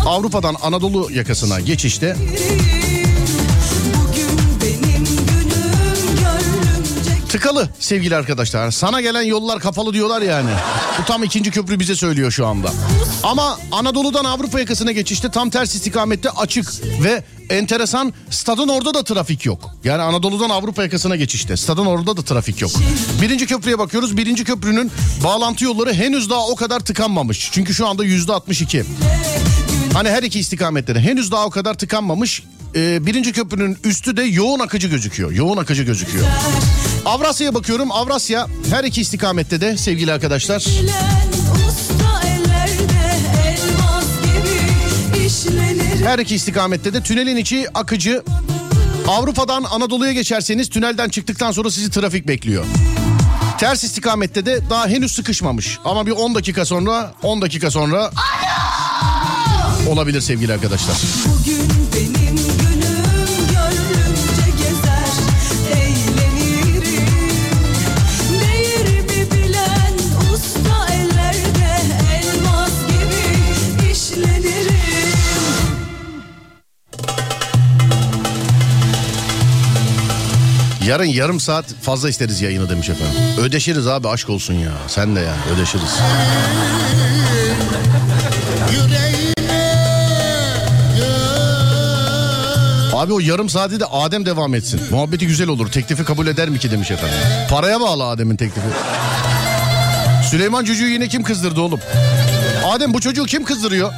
Avrupa'dan 0.07 0.57
Anadolu 0.62 1.09
yakasına 1.12 1.61
geçişte. 1.61 2.16
Tıkalı 7.35 7.68
sevgili 7.79 8.16
arkadaşlar. 8.16 8.70
Sana 8.70 9.01
gelen 9.01 9.23
yollar 9.23 9.61
kapalı 9.61 9.92
diyorlar 9.92 10.23
yani. 10.23 10.51
Bu 10.99 11.05
tam 11.05 11.23
ikinci 11.23 11.51
köprü 11.51 11.81
bize 11.81 11.94
söylüyor 11.94 12.31
şu 12.31 12.47
anda. 12.47 12.73
Ama 13.23 13.59
Anadolu'dan 13.73 14.25
Avrupa 14.25 14.61
yakasına 14.61 14.92
geçişte 14.92 15.31
tam 15.31 15.51
ters 15.51 15.75
istikamette 15.75 16.31
açık 16.31 16.66
ve 17.03 17.25
enteresan 17.51 18.12
stadın 18.31 18.68
orada 18.68 18.94
da 18.94 19.05
trafik 19.05 19.47
yok. 19.47 19.70
Yani 19.85 20.03
Anadolu'dan 20.03 20.51
Avrupa 20.51 20.83
yakasına 20.83 21.16
geçişte 21.16 21.57
stadın 21.57 21.87
orada 21.87 22.16
da 22.16 22.23
trafik 22.23 22.61
yok. 22.61 22.73
Birinci 23.23 23.47
köprüye 23.47 23.79
bakıyoruz. 23.79 24.16
Birinci 24.16 24.44
köprünün 24.44 24.92
bağlantı 25.25 25.64
yolları 25.64 25.94
henüz 25.94 26.31
daha 26.31 26.47
o 26.49 26.57
kadar 26.57 26.81
tıkanmamış. 26.81 27.51
Çünkü 27.53 27.75
şu 27.75 27.87
anda 27.87 28.05
yüzde 28.05 28.33
62. 28.33 28.85
Hani 29.92 30.11
her 30.11 30.23
iki 30.23 30.40
istikamette 30.40 30.94
de 30.94 31.01
henüz 31.01 31.33
daha 31.33 31.47
o 31.47 31.51
kadar 31.51 31.75
tıkanmamış. 31.75 32.42
Ee, 32.76 33.06
birinci 33.06 33.32
köprünün 33.32 33.78
üstü 33.84 34.16
de 34.16 34.22
yoğun 34.22 34.58
akıcı 34.58 34.88
gözüküyor. 34.88 35.32
Yoğun 35.32 35.56
akıcı 35.56 35.82
gözüküyor. 35.82 36.26
Avrasya'ya 37.04 37.54
bakıyorum. 37.54 37.92
Avrasya 37.92 38.46
her 38.70 38.84
iki 38.84 39.00
istikamette 39.00 39.60
de 39.60 39.76
sevgili 39.76 40.12
arkadaşlar. 40.12 40.66
Her 46.04 46.18
iki 46.18 46.34
istikamette 46.34 46.94
de 46.94 47.02
tünelin 47.02 47.37
içi 47.37 47.66
akıcı. 47.74 48.22
Avrupa'dan 49.08 49.64
Anadolu'ya 49.64 50.12
geçerseniz 50.12 50.68
tünelden 50.68 51.08
çıktıktan 51.08 51.52
sonra 51.52 51.70
sizi 51.70 51.90
trafik 51.90 52.29
bekliyor. 52.29 52.64
Ters 53.58 53.85
istikamette 53.85 54.46
de 54.46 54.60
daha 54.70 54.88
henüz 54.88 55.12
sıkışmamış. 55.12 55.79
Ama 55.85 56.06
bir 56.06 56.10
10 56.10 56.35
dakika 56.35 56.64
sonra 56.64 57.14
10 57.22 57.42
dakika 57.42 57.70
sonra 57.70 58.10
olabilir 59.88 60.20
sevgili 60.20 60.52
arkadaşlar. 60.52 60.96
Bugün 61.27 61.68
benim 61.94 62.13
Yarın 80.87 81.04
yarım 81.04 81.40
saat 81.40 81.64
fazla 81.82 82.08
isteriz 82.08 82.40
yayını 82.40 82.68
demiş 82.70 82.88
efendim. 82.88 83.14
Ödeşiriz 83.38 83.87
abi 83.87 84.08
aşk 84.08 84.30
olsun 84.30 84.54
ya. 84.54 84.72
Sen 84.88 85.16
de 85.16 85.20
ya 85.20 85.35
ödeşiriz. 85.56 85.98
Abi 92.94 93.12
o 93.12 93.20
yarım 93.20 93.48
saati 93.48 93.80
de 93.80 93.85
Adem 93.87 94.26
devam 94.26 94.54
etsin. 94.54 94.80
Muhabbeti 94.90 95.26
güzel 95.26 95.48
olur. 95.48 95.70
Teklifi 95.70 96.04
kabul 96.04 96.26
eder 96.26 96.48
mi 96.48 96.58
ki 96.58 96.70
demiş 96.70 96.90
efendim. 96.90 97.18
Paraya 97.50 97.80
bağlı 97.80 98.04
Adem'in 98.04 98.37
teklifi. 98.37 98.68
Süleyman 100.30 100.64
çocuğu 100.64 100.85
yine 100.87 101.08
kim 101.08 101.22
kızdırdı 101.22 101.60
oğlum? 101.60 101.80
Adem 102.66 102.94
bu 102.94 103.00
çocuğu 103.00 103.24
kim 103.24 103.44
kızdırıyor? 103.44 103.92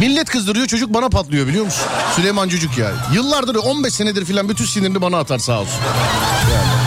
Millet 0.00 0.30
kızdırıyor 0.30 0.66
çocuk 0.66 0.94
bana 0.94 1.08
patlıyor 1.08 1.46
biliyor 1.46 1.64
musun? 1.64 1.86
Süleyman 2.16 2.48
Cücük 2.48 2.78
ya. 2.78 2.90
Yıllardır 3.12 3.54
15 3.54 3.94
senedir 3.94 4.24
filan 4.24 4.48
bütün 4.48 4.64
sinirini 4.64 5.00
bana 5.00 5.18
atar 5.18 5.38
sağ 5.38 5.60
olsun. 5.60 5.80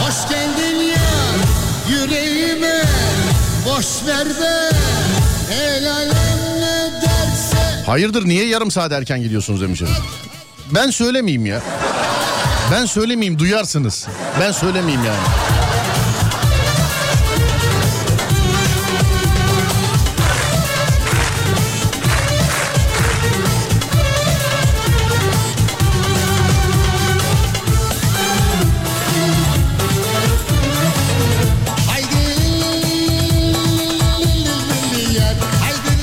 Hoş 0.01 0.29
geldin 0.29 0.77
ya 0.77 0.97
yüreğime 1.89 2.83
Boş 3.65 3.85
ver 4.07 4.27
be 4.27 4.69
El 5.53 5.91
alem 5.91 6.61
ne 6.61 7.01
derse 7.01 7.83
Hayırdır 7.85 8.25
niye 8.25 8.47
yarım 8.47 8.71
saat 8.71 8.91
erken 8.91 9.21
gidiyorsunuz 9.21 9.61
demiş 9.61 9.81
efendim. 9.81 10.03
Ben 10.75 10.89
söylemeyeyim 10.89 11.45
ya. 11.45 11.61
Ben 12.71 12.85
söylemeyeyim 12.85 13.39
duyarsınız. 13.39 14.07
Ben 14.39 14.51
söylemeyeyim 14.51 15.05
yani. 15.05 15.19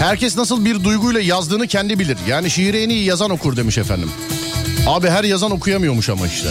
Herkes 0.08 0.36
nasıl 0.36 0.64
bir 0.64 0.84
duyguyla 0.84 1.20
yazdığını 1.20 1.66
kendi 1.66 1.98
bilir. 1.98 2.18
Yani 2.28 2.50
şiiri 2.50 2.82
en 2.82 2.88
iyi 2.88 3.04
yazan 3.04 3.30
okur 3.30 3.56
demiş 3.56 3.78
efendim. 3.78 4.10
Abi 4.86 5.08
her 5.08 5.24
yazan 5.24 5.50
okuyamıyormuş 5.50 6.08
ama 6.08 6.26
işte. 6.26 6.48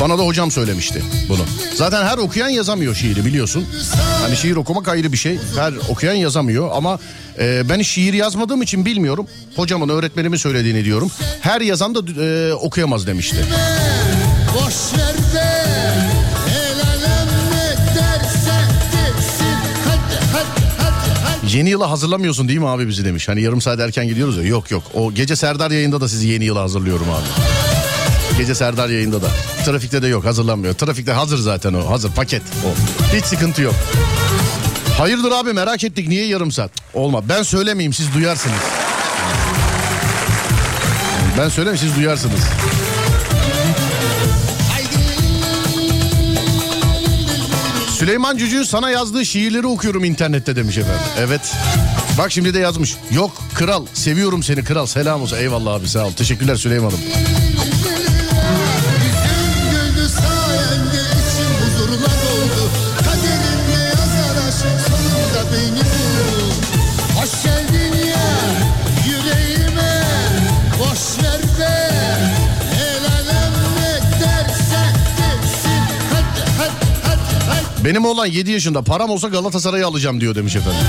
Bana 0.00 0.18
da 0.18 0.22
hocam 0.22 0.50
söylemişti 0.50 1.02
bunu. 1.28 1.44
Zaten 1.74 2.06
her 2.06 2.18
okuyan 2.18 2.48
yazamıyor 2.48 2.94
şiiri 2.94 3.24
biliyorsun. 3.24 3.66
Hani 4.22 4.36
şiir 4.36 4.56
okumak 4.56 4.88
ayrı 4.88 5.12
bir 5.12 5.16
şey. 5.16 5.38
Her 5.56 5.72
okuyan 5.88 6.14
yazamıyor 6.14 6.70
ama 6.74 6.98
e, 7.38 7.68
ben 7.68 7.82
şiir 7.82 8.14
yazmadığım 8.14 8.62
için 8.62 8.84
bilmiyorum. 8.84 9.26
Hocamın 9.56 9.88
öğretmenimin 9.88 10.38
söylediğini 10.38 10.84
diyorum. 10.84 11.10
Her 11.40 11.60
yazan 11.60 11.94
da 11.94 12.22
e, 12.24 12.52
okuyamaz 12.54 13.06
demişti. 13.06 13.36
Boş 14.54 14.98
ver 14.98 15.57
Yeni 21.52 21.70
yıla 21.70 21.90
hazırlamıyorsun 21.90 22.48
değil 22.48 22.58
mi 22.58 22.68
abi 22.68 22.88
bizi 22.88 23.04
demiş. 23.04 23.28
Hani 23.28 23.42
yarım 23.42 23.60
saat 23.60 23.80
erken 23.80 24.08
gidiyoruz 24.08 24.36
ya. 24.36 24.42
Yok 24.42 24.70
yok. 24.70 24.82
O 24.94 25.12
gece 25.12 25.36
Serdar 25.36 25.70
yayında 25.70 26.00
da 26.00 26.08
sizi 26.08 26.28
yeni 26.28 26.44
yıla 26.44 26.62
hazırlıyorum 26.62 27.06
abi. 27.10 27.26
Gece 28.38 28.54
Serdar 28.54 28.88
yayında 28.88 29.22
da. 29.22 29.26
Trafikte 29.64 30.02
de 30.02 30.06
yok 30.06 30.24
hazırlanmıyor. 30.24 30.74
Trafikte 30.74 31.12
hazır 31.12 31.38
zaten 31.38 31.74
o. 31.74 31.90
Hazır 31.90 32.10
paket 32.10 32.42
o. 32.66 32.68
Hiç 33.16 33.24
sıkıntı 33.24 33.62
yok. 33.62 33.74
Hayırdır 34.98 35.32
abi 35.32 35.52
merak 35.52 35.84
ettik 35.84 36.08
niye 36.08 36.26
yarım 36.26 36.52
saat? 36.52 36.70
Olma 36.94 37.28
ben 37.28 37.42
söylemeyeyim 37.42 37.92
siz 37.92 38.14
duyarsınız. 38.14 38.56
Ben 41.38 41.48
söylemeyeyim 41.48 41.88
siz 41.88 41.96
duyarsınız. 42.02 42.40
Süleyman 48.08 48.36
Cücü 48.36 48.64
sana 48.64 48.90
yazdığı 48.90 49.26
şiirleri 49.26 49.66
okuyorum 49.66 50.04
internette 50.04 50.56
demiş 50.56 50.78
efendim. 50.78 51.00
Evet. 51.18 51.56
Bak 52.18 52.32
şimdi 52.32 52.54
de 52.54 52.58
yazmış. 52.58 52.96
Yok 53.10 53.42
kral 53.54 53.86
seviyorum 53.94 54.42
seni 54.42 54.64
kral 54.64 54.86
selam 54.86 55.22
olsun. 55.22 55.36
Eyvallah 55.36 55.74
abi 55.74 55.88
sağ 55.88 56.06
ol. 56.06 56.12
Teşekkürler 56.12 56.56
Süleyman'ım. 56.56 57.00
Benim 77.88 78.04
oğlan 78.04 78.26
7 78.26 78.50
yaşında 78.50 78.82
param 78.82 79.10
olsa 79.10 79.28
Galatasaray'ı 79.28 79.86
alacağım 79.86 80.20
diyor 80.20 80.34
demiş 80.34 80.56
efendim. 80.56 80.80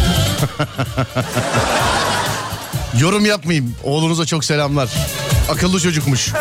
Yorum 3.00 3.26
yapmayayım. 3.26 3.76
Oğlunuza 3.84 4.26
çok 4.26 4.46
selamlar. 4.46 4.90
Akıllı 5.50 5.80
çocukmuş. 5.80 6.34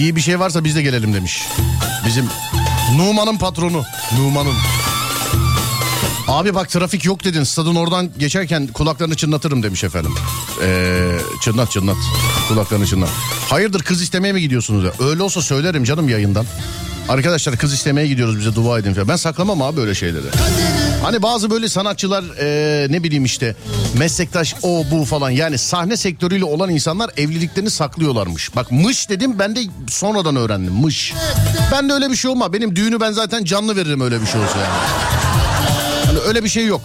İyi 0.00 0.16
bir 0.16 0.20
şey 0.20 0.40
varsa 0.40 0.64
biz 0.64 0.76
de 0.76 0.82
gelelim 0.82 1.14
demiş. 1.14 1.46
Bizim 2.06 2.24
Numan'ın 2.96 3.38
patronu. 3.38 3.84
Numan'ın. 4.18 4.54
Abi 6.28 6.54
bak 6.54 6.70
trafik 6.70 7.04
yok 7.04 7.24
dedin. 7.24 7.44
Stadın 7.44 7.74
oradan 7.74 8.10
geçerken 8.18 8.66
kulaklarını 8.66 9.14
çınlatırım 9.14 9.62
demiş 9.62 9.84
efendim. 9.84 10.14
Ee, 10.62 11.18
çınlat 11.42 11.70
çınlat. 11.70 11.96
Kulaklarını 12.48 12.86
çınlat. 12.86 13.08
Hayırdır 13.48 13.82
kız 13.82 14.02
istemeye 14.02 14.32
mi 14.32 14.40
gidiyorsunuz? 14.40 14.84
ya? 14.84 14.92
Öyle 15.08 15.22
olsa 15.22 15.42
söylerim 15.42 15.84
canım 15.84 16.08
yayından. 16.08 16.46
Arkadaşlar 17.08 17.56
kız 17.56 17.72
istemeye 17.72 18.06
gidiyoruz 18.06 18.38
bize 18.38 18.54
dua 18.54 18.78
edin 18.78 18.94
falan. 18.94 19.08
Ben 19.08 19.16
saklamam 19.16 19.62
abi 19.62 19.80
öyle 19.80 19.94
şeyleri. 19.94 20.26
Hani 21.02 21.22
bazı 21.22 21.50
böyle 21.50 21.68
sanatçılar 21.68 22.24
e, 22.40 22.86
ne 22.90 23.02
bileyim 23.02 23.24
işte 23.24 23.56
meslektaş 23.98 24.54
o 24.62 24.84
bu 24.90 25.04
falan 25.04 25.30
yani 25.30 25.58
sahne 25.58 25.96
sektörüyle 25.96 26.44
olan 26.44 26.70
insanlar 26.70 27.10
evliliklerini 27.16 27.70
saklıyorlarmış. 27.70 28.56
Bak 28.56 28.72
mış 28.72 29.08
dedim 29.10 29.38
ben 29.38 29.56
de 29.56 29.60
sonradan 29.88 30.36
öğrendim 30.36 30.72
mış. 30.72 31.14
Ben 31.72 31.88
de 31.88 31.92
öyle 31.92 32.10
bir 32.10 32.16
şey 32.16 32.30
olma. 32.30 32.52
Benim 32.52 32.76
düğünü 32.76 33.00
ben 33.00 33.12
zaten 33.12 33.44
canlı 33.44 33.76
veririm 33.76 34.00
öyle 34.00 34.20
bir 34.22 34.26
şey 34.26 34.40
olsa 34.40 34.58
yani. 34.58 34.78
Hani 36.06 36.18
öyle 36.18 36.44
bir 36.44 36.48
şey 36.48 36.66
yok. 36.66 36.80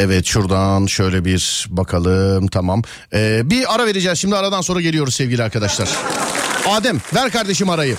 Evet 0.00 0.26
şuradan 0.26 0.86
şöyle 0.86 1.24
bir 1.24 1.66
bakalım 1.70 2.46
tamam. 2.46 2.82
Ee, 3.12 3.40
bir 3.44 3.74
ara 3.74 3.86
vereceğiz 3.86 4.18
şimdi 4.18 4.36
aradan 4.36 4.60
sonra 4.60 4.80
geliyoruz 4.80 5.14
sevgili 5.14 5.42
arkadaşlar. 5.42 5.88
Adem 6.68 7.00
ver 7.14 7.30
kardeşim 7.30 7.70
arayı. 7.70 7.96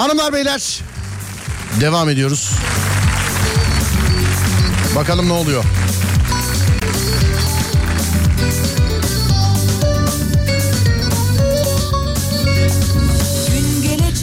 Hanımlar 0.00 0.32
beyler 0.32 0.80
devam 1.80 2.08
ediyoruz. 2.08 2.50
Bakalım 4.96 5.28
ne 5.28 5.32
oluyor. 5.32 5.64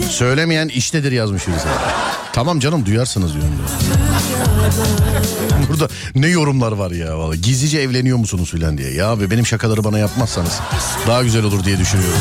Söylemeyen 0.10 0.68
iştedir 0.68 1.12
yazmış 1.12 1.48
birisi. 1.48 1.68
Tamam 2.34 2.60
canım 2.60 2.86
duyarsınız 2.86 3.34
diyorum. 3.34 3.52
Burada 5.70 5.88
ne 6.16 6.28
yorumlar 6.28 6.72
var 6.72 6.92
ya 6.92 7.20
vallahi. 7.20 7.42
Gizlice 7.42 7.80
evleniyor 7.80 8.18
musunuz 8.18 8.52
filan 8.52 8.78
diye. 8.78 8.94
Ya 8.94 9.10
abi 9.10 9.32
benim 9.32 9.46
şakaları 9.46 9.84
bana 9.84 10.00
yapmazsanız 10.00 10.60
daha 11.08 11.24
güzel 11.24 11.44
olur 11.44 11.64
diye 11.64 11.80
düşünüyorum. 11.80 12.20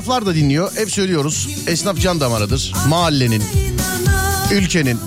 Esnaflar 0.00 0.26
da 0.26 0.34
dinliyor. 0.34 0.72
Hep 0.76 0.90
söylüyoruz. 0.90 1.48
Esnaf 1.66 2.00
can 2.00 2.20
damarıdır. 2.20 2.72
Mahallenin, 2.88 3.42
ülkenin, 4.52 4.98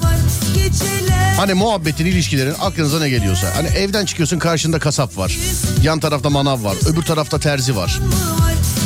Hani 1.37 1.53
muhabbetin, 1.53 2.05
ilişkilerin 2.05 2.53
aklınıza 2.61 2.99
ne 2.99 3.09
geliyorsa. 3.09 3.47
Hani 3.55 3.67
evden 3.67 4.05
çıkıyorsun 4.05 4.39
karşında 4.39 4.79
kasap 4.79 5.17
var. 5.17 5.37
Yan 5.83 5.99
tarafta 5.99 6.29
manav 6.29 6.63
var. 6.63 6.77
Öbür 6.85 7.01
tarafta 7.01 7.39
terzi 7.39 7.75
var. 7.75 7.99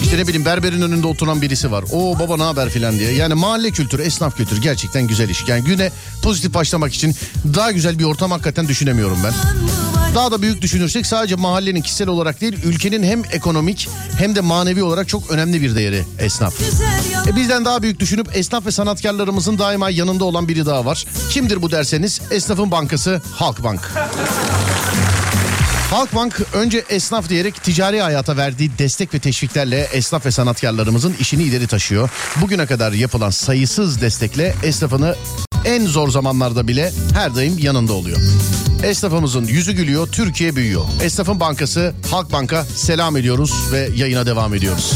İşte 0.04 0.18
ne 0.18 0.28
bileyim 0.28 0.46
berberin 0.46 0.82
önünde 0.82 1.08
oturan 1.08 1.42
birisi 1.42 1.72
var. 1.72 1.84
O 1.92 2.20
baba 2.20 2.38
ne 2.38 2.44
haber 2.44 2.70
filan 2.70 3.00
diye. 3.00 3.14
Yani 3.14 3.34
mahalle 3.34 3.72
kültürü, 3.72 4.02
esnaf 4.02 4.38
kültürü 4.38 4.62
gerçekten 4.62 5.08
güzel 5.08 5.30
iş. 5.30 5.44
Yani 5.48 5.64
güne 5.64 5.92
pozitif 6.22 6.54
başlamak 6.54 6.94
için 6.94 7.16
daha 7.56 7.72
güzel 7.72 8.00
bir 8.00 8.04
ortam 8.04 8.32
hakikaten 8.32 8.68
düşünemiyorum 8.68 9.18
ben. 9.24 9.34
Daha 10.16 10.32
da 10.32 10.42
büyük 10.42 10.62
düşünürsek 10.62 11.06
sadece 11.06 11.36
mahallenin 11.36 11.82
kişisel 11.82 12.08
olarak 12.08 12.42
değil 12.42 12.58
ülkenin 12.64 13.04
hem 13.04 13.24
ekonomik 13.32 13.90
hem 14.20 14.36
de 14.36 14.42
manevi 14.42 14.84
olarak 14.84 15.08
çok 15.08 15.32
önemli 15.32 15.62
bir 15.62 15.76
değeri 15.76 16.04
esnaf. 16.20 16.54
E 17.28 17.36
bizden 17.36 17.66
daha 17.66 17.82
büyük 17.82 18.00
düşünüp 18.00 18.38
esnaf 18.38 18.66
ve 18.66 18.72
sanatkarlarımızın 18.72 19.60
daima 19.60 19.90
yanında 19.90 20.26
olan 20.26 20.48
biri 20.48 20.66
daha 20.66 20.86
var. 20.86 21.06
Kimdir 21.30 21.62
bu 21.62 21.72
derseniz 21.72 22.22
esnafın 22.32 22.72
bankası 22.72 23.22
Halkbank. 23.34 23.82
Halkbank 25.92 26.42
önce 26.54 26.84
esnaf 26.90 27.30
diyerek 27.30 27.64
ticari 27.64 28.02
hayata 28.02 28.38
verdiği 28.38 28.72
destek 28.78 29.14
ve 29.14 29.20
teşviklerle 29.20 29.82
esnaf 29.94 30.26
ve 30.26 30.32
sanatkarlarımızın 30.32 31.16
işini 31.20 31.44
ileri 31.44 31.68
taşıyor. 31.68 32.10
Bugüne 32.42 32.66
kadar 32.66 32.92
yapılan 32.92 33.30
sayısız 33.30 34.02
destekle 34.02 34.56
esnafını 34.64 35.16
en 35.68 35.86
zor 35.86 36.10
zamanlarda 36.10 36.68
bile 36.68 36.92
her 37.14 37.36
daim 37.36 37.58
yanında 37.58 37.94
oluyor. 37.94 38.18
Esnafımızın 38.84 39.46
yüzü 39.46 39.72
gülüyor, 39.72 40.08
Türkiye 40.08 40.56
büyüyor. 40.56 40.84
Esnafın 41.04 41.40
bankası 41.40 41.94
Halkbank'a 42.12 42.64
selam 42.64 43.18
ediyoruz 43.18 43.54
ve 43.72 43.90
yayına 43.96 44.26
devam 44.26 44.54
ediyoruz. 44.54 44.94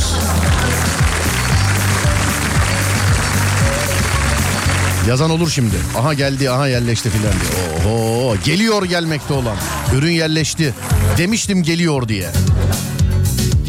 Yazan 5.07 5.29
olur 5.29 5.49
şimdi. 5.49 5.75
Aha 5.99 6.13
geldi, 6.13 6.51
aha 6.51 6.67
yerleşti 6.67 7.09
filan 7.09 7.33
diye. 7.33 7.93
Oho, 7.93 8.35
geliyor 8.45 8.83
gelmekte 8.83 9.33
olan. 9.33 9.57
Ürün 9.95 10.11
yerleşti. 10.11 10.73
Demiştim 11.17 11.63
geliyor 11.63 12.07
diye. 12.07 12.29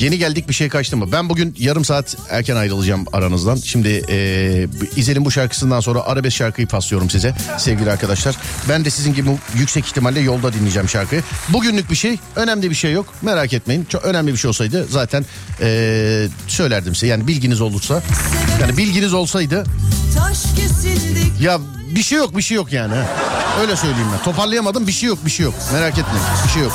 Yeni 0.02 0.18
geldik 0.18 0.48
bir 0.48 0.54
şey 0.54 0.68
kaçtı 0.68 0.96
mı? 0.96 1.12
Ben 1.12 1.28
bugün 1.28 1.54
yarım 1.58 1.84
saat 1.84 2.16
erken 2.30 2.56
ayrılacağım 2.56 3.04
aranızdan. 3.12 3.56
Şimdi 3.56 4.02
e, 4.08 4.66
İzel'in 4.96 5.24
bu 5.24 5.30
şarkısından 5.30 5.80
sonra 5.80 6.00
arabesk 6.00 6.36
şarkıyı 6.36 6.66
paslıyorum 6.66 7.10
size 7.10 7.34
sevgili 7.58 7.90
arkadaşlar. 7.90 8.36
Ben 8.68 8.84
de 8.84 8.90
sizin 8.90 9.14
gibi 9.14 9.30
yüksek 9.54 9.86
ihtimalle 9.86 10.20
yolda 10.20 10.52
dinleyeceğim 10.52 10.88
şarkıyı. 10.88 11.22
Bugünlük 11.48 11.90
bir 11.90 11.96
şey, 11.96 12.18
önemli 12.36 12.70
bir 12.70 12.74
şey 12.74 12.92
yok. 12.92 13.06
Merak 13.22 13.52
etmeyin. 13.52 13.84
Çok 13.84 14.04
önemli 14.04 14.32
bir 14.32 14.38
şey 14.38 14.48
olsaydı 14.48 14.86
zaten 14.90 15.24
e, 15.60 16.28
söylerdim 16.48 16.94
size. 16.94 17.06
Yani 17.06 17.26
bilginiz 17.26 17.60
olursa. 17.60 18.02
Yani 18.60 18.76
bilginiz 18.76 19.14
olsaydı 19.14 19.64
ya 21.40 21.58
bir 21.94 22.02
şey 22.02 22.18
yok 22.18 22.36
bir 22.36 22.42
şey 22.42 22.54
yok 22.56 22.72
yani. 22.72 22.94
Öyle 23.60 23.76
söyleyeyim 23.76 24.08
ben. 24.12 24.24
Toparlayamadım 24.24 24.86
bir 24.86 24.92
şey 24.92 25.08
yok 25.08 25.18
bir 25.24 25.30
şey 25.30 25.44
yok. 25.44 25.54
Merak 25.72 25.98
etmeyin 25.98 26.22
bir 26.46 26.50
şey 26.50 26.62
yok. 26.62 26.72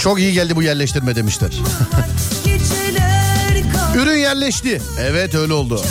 Çok 0.00 0.18
iyi 0.20 0.32
geldi 0.32 0.56
bu 0.56 0.62
yerleştirme 0.62 1.16
demişler. 1.16 1.50
Ürün 3.96 4.16
yerleşti. 4.18 4.82
Evet 5.00 5.34
öyle 5.34 5.52
oldu. 5.52 5.82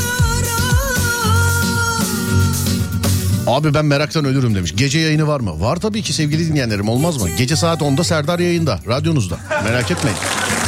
Abi 3.47 3.73
ben 3.73 3.85
meraktan 3.85 4.25
ölürüm 4.25 4.55
demiş. 4.55 4.73
Gece 4.75 4.99
yayını 4.99 5.27
var 5.27 5.39
mı? 5.39 5.61
Var 5.61 5.75
tabii 5.75 6.01
ki 6.01 6.13
sevgili 6.13 6.47
dinleyenlerim 6.49 6.89
olmaz 6.89 7.17
mı? 7.21 7.29
Gece 7.37 7.55
saat 7.55 7.81
10'da 7.81 8.03
Serdar 8.03 8.39
yayında. 8.39 8.79
Radyonuzda. 8.87 9.37
Merak 9.63 9.91
etmeyin. 9.91 10.17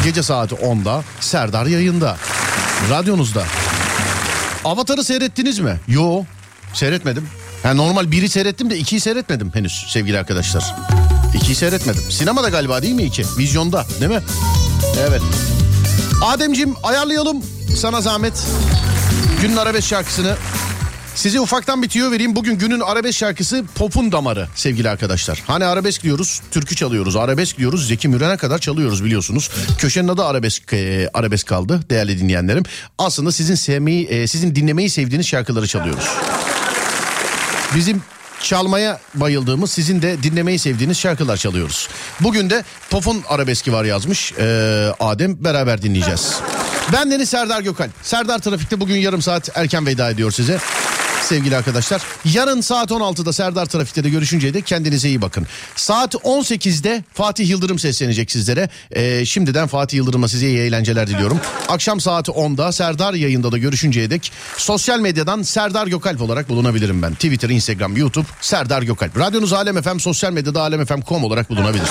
Gece 0.04 0.24
saati 0.24 0.56
10'da 0.56 1.04
Serdar 1.20 1.66
yayında. 1.66 2.18
Radyonuzda. 2.90 3.44
Avatar'ı 4.66 5.04
seyrettiniz 5.04 5.60
mi? 5.60 5.80
Yo. 5.88 6.24
Seyretmedim. 6.74 7.28
Yani 7.64 7.78
normal 7.78 8.12
biri 8.12 8.30
seyrettim 8.30 8.70
de 8.70 8.78
ikiyi 8.78 9.02
seyretmedim 9.02 9.52
henüz 9.54 9.86
sevgili 9.88 10.20
arkadaşlar. 10.20 10.76
İkiyi 11.36 11.56
seyretmedim. 11.56 12.02
Sinemada 12.10 12.50
galiba 12.50 12.82
değil 12.82 12.94
mi 12.94 13.04
iki? 13.04 13.24
Vizyonda 13.38 13.86
değil 14.00 14.12
mi? 14.12 14.22
Evet. 15.10 15.22
Ademcim 16.26 16.76
ayarlayalım 16.84 17.44
sana 17.78 18.02
zahmet. 18.02 18.34
Günün 19.42 19.56
arabesk 19.56 19.88
şarkısını. 19.88 20.36
Size 21.16 21.40
ufaktan 21.40 21.84
bir 21.84 21.90
tüyo 21.90 22.12
vereyim. 22.12 22.36
Bugün 22.36 22.58
günün 22.58 22.80
arabesk 22.80 23.18
şarkısı 23.18 23.66
Pop'un 23.76 24.12
Damarı 24.12 24.48
sevgili 24.56 24.90
arkadaşlar. 24.90 25.44
Hani 25.48 25.66
arabesk 25.66 26.04
diyoruz, 26.04 26.42
türkü 26.52 26.76
çalıyoruz, 26.76 27.16
arabesk 27.16 27.58
diyoruz. 27.58 27.88
Zeki 27.88 28.08
Müren'e 28.08 28.38
kadar 28.38 28.60
çalıyoruz 28.60 29.04
biliyorsunuz. 29.06 29.50
Köşenin 29.78 30.08
adı 30.08 30.26
arabesk 30.26 30.74
e, 30.74 31.10
arabesk 31.14 31.48
kaldı 31.48 31.80
değerli 31.90 32.20
dinleyenlerim. 32.20 32.64
Aslında 32.98 33.32
sizin 33.32 33.56
sevmeyi, 33.56 34.06
e, 34.08 34.28
sizin 34.28 34.56
dinlemeyi 34.56 34.90
sevdiğiniz 34.90 35.28
şarkıları 35.28 35.68
çalıyoruz. 35.68 36.08
Bizim 37.76 38.02
çalmaya 38.42 39.00
bayıldığımız 39.16 39.72
sizin 39.72 40.02
de 40.02 40.24
dinlemeyi 40.24 40.60
sevdiğiniz 40.60 40.98
şarkılar 40.98 41.38
çalıyoruz. 41.38 41.90
Bugün 42.20 42.50
de 42.50 42.64
Pop'un 42.90 43.24
arabeski 43.30 43.74
var 43.74 43.86
yazmış 43.86 44.34
ee, 44.40 44.94
Adem 45.00 45.44
beraber 45.44 45.82
dinleyeceğiz. 45.82 46.40
Ben 46.94 47.12
Deniz 47.12 47.30
Serdar 47.30 47.62
Gökalp. 47.62 47.92
Serdar 48.04 48.40
Trafik'te 48.40 48.80
bugün 48.80 48.96
yarım 48.96 49.22
saat 49.22 49.58
erken 49.58 49.86
veda 49.86 50.10
ediyor 50.10 50.32
size. 50.32 50.60
Sevgili 51.22 51.58
arkadaşlar 51.58 52.02
yarın 52.26 52.62
saat 52.62 52.92
16'da 52.92 53.34
Serdar 53.34 53.66
Trafik'te 53.66 54.04
de 54.04 54.10
görüşünceye 54.10 54.54
dek 54.54 54.66
kendinize 54.68 55.08
iyi 55.08 55.22
bakın. 55.22 55.48
Saat 55.76 56.16
18'de 56.16 57.04
Fatih 57.14 57.50
Yıldırım 57.50 57.80
seslenecek 57.80 58.32
sizlere. 58.32 58.70
Ee, 58.92 59.26
şimdiden 59.26 59.68
Fatih 59.68 59.98
Yıldırım'a 59.98 60.28
size 60.28 60.48
iyi 60.48 60.60
eğlenceler 60.60 61.08
diliyorum. 61.08 61.40
Akşam 61.68 62.00
saat 62.00 62.28
10'da 62.28 62.72
Serdar 62.72 63.14
yayında 63.14 63.52
da 63.52 63.58
görüşünceye 63.58 64.10
dek 64.10 64.32
sosyal 64.58 65.00
medyadan 65.00 65.42
Serdar 65.42 65.88
Gökalp 65.88 66.22
olarak 66.22 66.50
bulunabilirim 66.50 67.02
ben. 67.02 67.14
Twitter, 67.14 67.50
Instagram, 67.50 67.98
YouTube 67.98 68.28
Serdar 68.42 68.82
Gökalp. 68.82 69.20
Radyonuz 69.20 69.54
Alem 69.54 69.82
FM, 69.82 69.98
sosyal 69.98 70.32
medyada 70.32 70.62
alemfm.com 70.62 71.24
olarak 71.24 71.50
bulunabilir. 71.50 71.90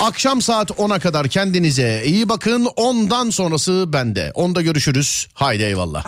Akşam 0.00 0.42
saat 0.42 0.70
10'a 0.70 0.98
kadar 0.98 1.28
kendinize 1.28 2.02
iyi 2.06 2.28
bakın. 2.28 2.68
Ondan 2.76 3.30
sonrası 3.30 3.84
bende. 3.92 4.32
Onda 4.34 4.62
görüşürüz. 4.62 5.28
Haydi 5.34 5.62
eyvallah. 5.62 6.04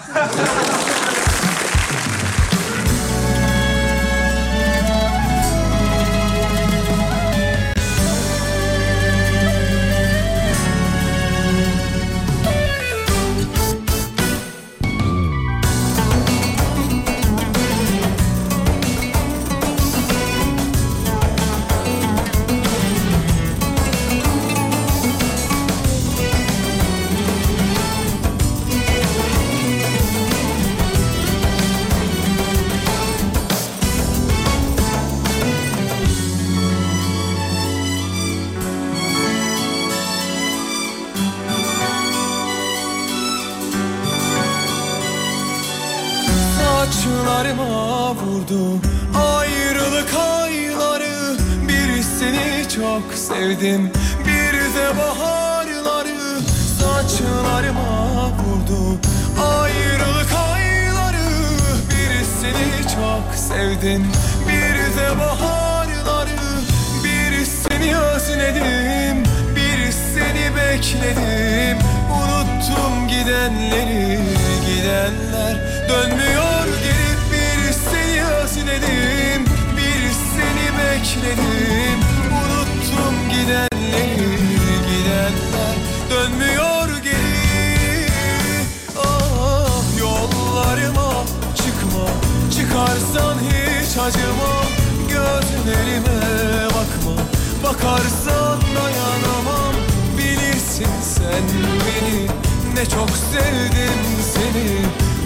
Ne 102.79 102.85
çok 102.85 103.11
sevdim 103.11 104.01
seni. 104.35 104.69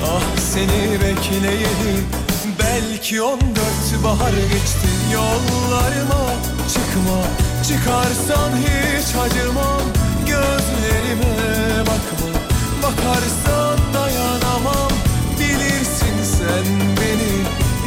Ah 0.04 0.22
seni 0.52 1.00
bekleyeli 1.00 1.96
Belki 2.58 3.22
on 3.22 3.40
dört 3.40 4.04
bahar 4.04 4.32
geçti 4.32 4.88
Yollarıma. 5.12 6.24
Çıkma 6.68 7.20
Çıkarsan 7.68 8.50
hiç 8.56 9.16
acımam. 9.16 9.82
Gözlerime 10.26 11.80
bakma. 11.80 12.32
Bakarsan 12.82 13.78
dayanamam. 13.94 14.92
Bilirsin 15.40 16.38
sen 16.38 16.64
beni. 17.00 17.34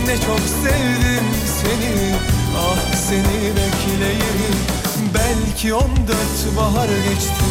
Ne 0.08 0.16
çok 0.18 0.42
sevdim 0.64 1.28
seni. 1.62 2.16
Ah 2.58 2.96
seni 3.08 3.52
bekleyeli 3.56 4.52
Belki 5.14 5.74
on 5.74 5.90
dört 6.08 6.58
bahar 6.58 6.88
geçti 6.88 7.46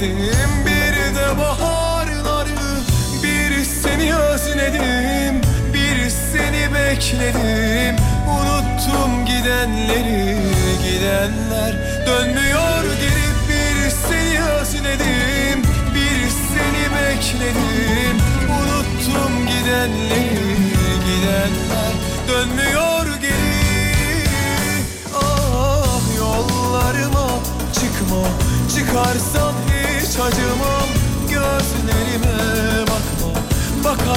sevdim 0.00 0.50
bir 0.66 1.16
de 1.16 1.38
baharları. 1.38 2.48
Bir 3.22 3.64
seni 3.64 4.14
özledim 4.14 5.40
bir 5.74 6.10
seni 6.10 6.74
bekledim. 6.74 7.96
Unuttum 8.28 9.26
gidenleri 9.26 10.36
gidenler. 10.84 11.72
Dönmüyor 12.06 12.84
geri 13.00 13.30
bir 13.48 13.90
seni 13.90 14.44
özledim 14.44 15.62
bir 15.94 16.28
seni 16.30 16.84
bekledim. 16.94 18.16
Unuttum 18.48 19.46
gidenleri 19.46 20.56
gidenler. 21.06 21.92
Dönmüyor 22.28 22.79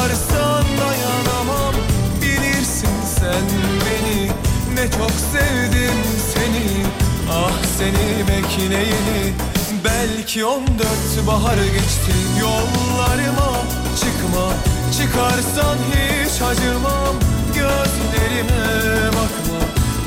Bakarsan 0.04 0.66
dayanamam. 0.82 1.76
Bilirsin 2.22 2.96
sen 3.20 3.46
beni 3.86 4.28
Ne 4.76 4.92
çok 4.92 5.12
sevdim 5.32 6.00
seni. 6.34 6.86
Ah 7.32 7.52
seni 7.78 8.28
bekleyeli 8.28 9.34
Belki 9.84 10.46
on 10.46 10.68
dört 10.68 11.28
bahar 11.28 11.58
geçti. 11.58 12.14
Yollarıma 12.42 13.62
çıkma 14.00 14.54
Çıkarsan 14.98 15.78
hiç 15.94 16.42
acımam. 16.42 17.16
Gözlerime 17.48 19.08
bakma 19.08 19.60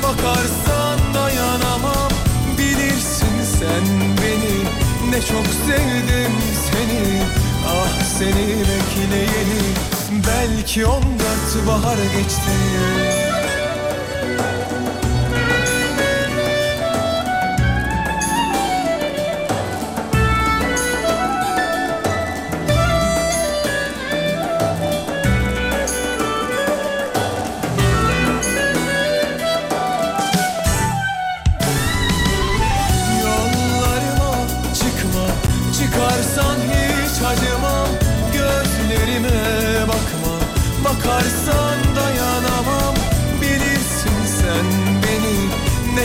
Bakarsan 0.03 1.13
dayanamam. 1.13 2.11
Bilirsin 2.57 3.57
sen 3.59 3.85
beni 4.21 4.57
Ne 5.11 5.21
çok 5.21 5.45
sevdim 5.67 6.31
seni 6.71 7.23
Ah 7.67 8.03
seni 8.17 8.47
bekleyeli 8.47 9.63
Belki 10.27 10.85
on 10.85 11.03
dört 11.03 11.67
bahar 11.67 11.97
geçti 11.97 12.51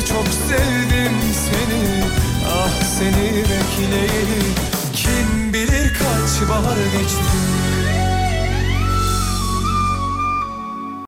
çok 0.08 0.26
sevdim 0.48 1.16
seni. 1.34 2.02
Ah 2.48 2.82
seni 2.98 3.32
bekleyeli 3.34 4.42
Kim 4.92 5.52
bilir 5.52 5.94
kaç 5.94 6.48
bahar 6.48 6.76
geçti 6.76 7.51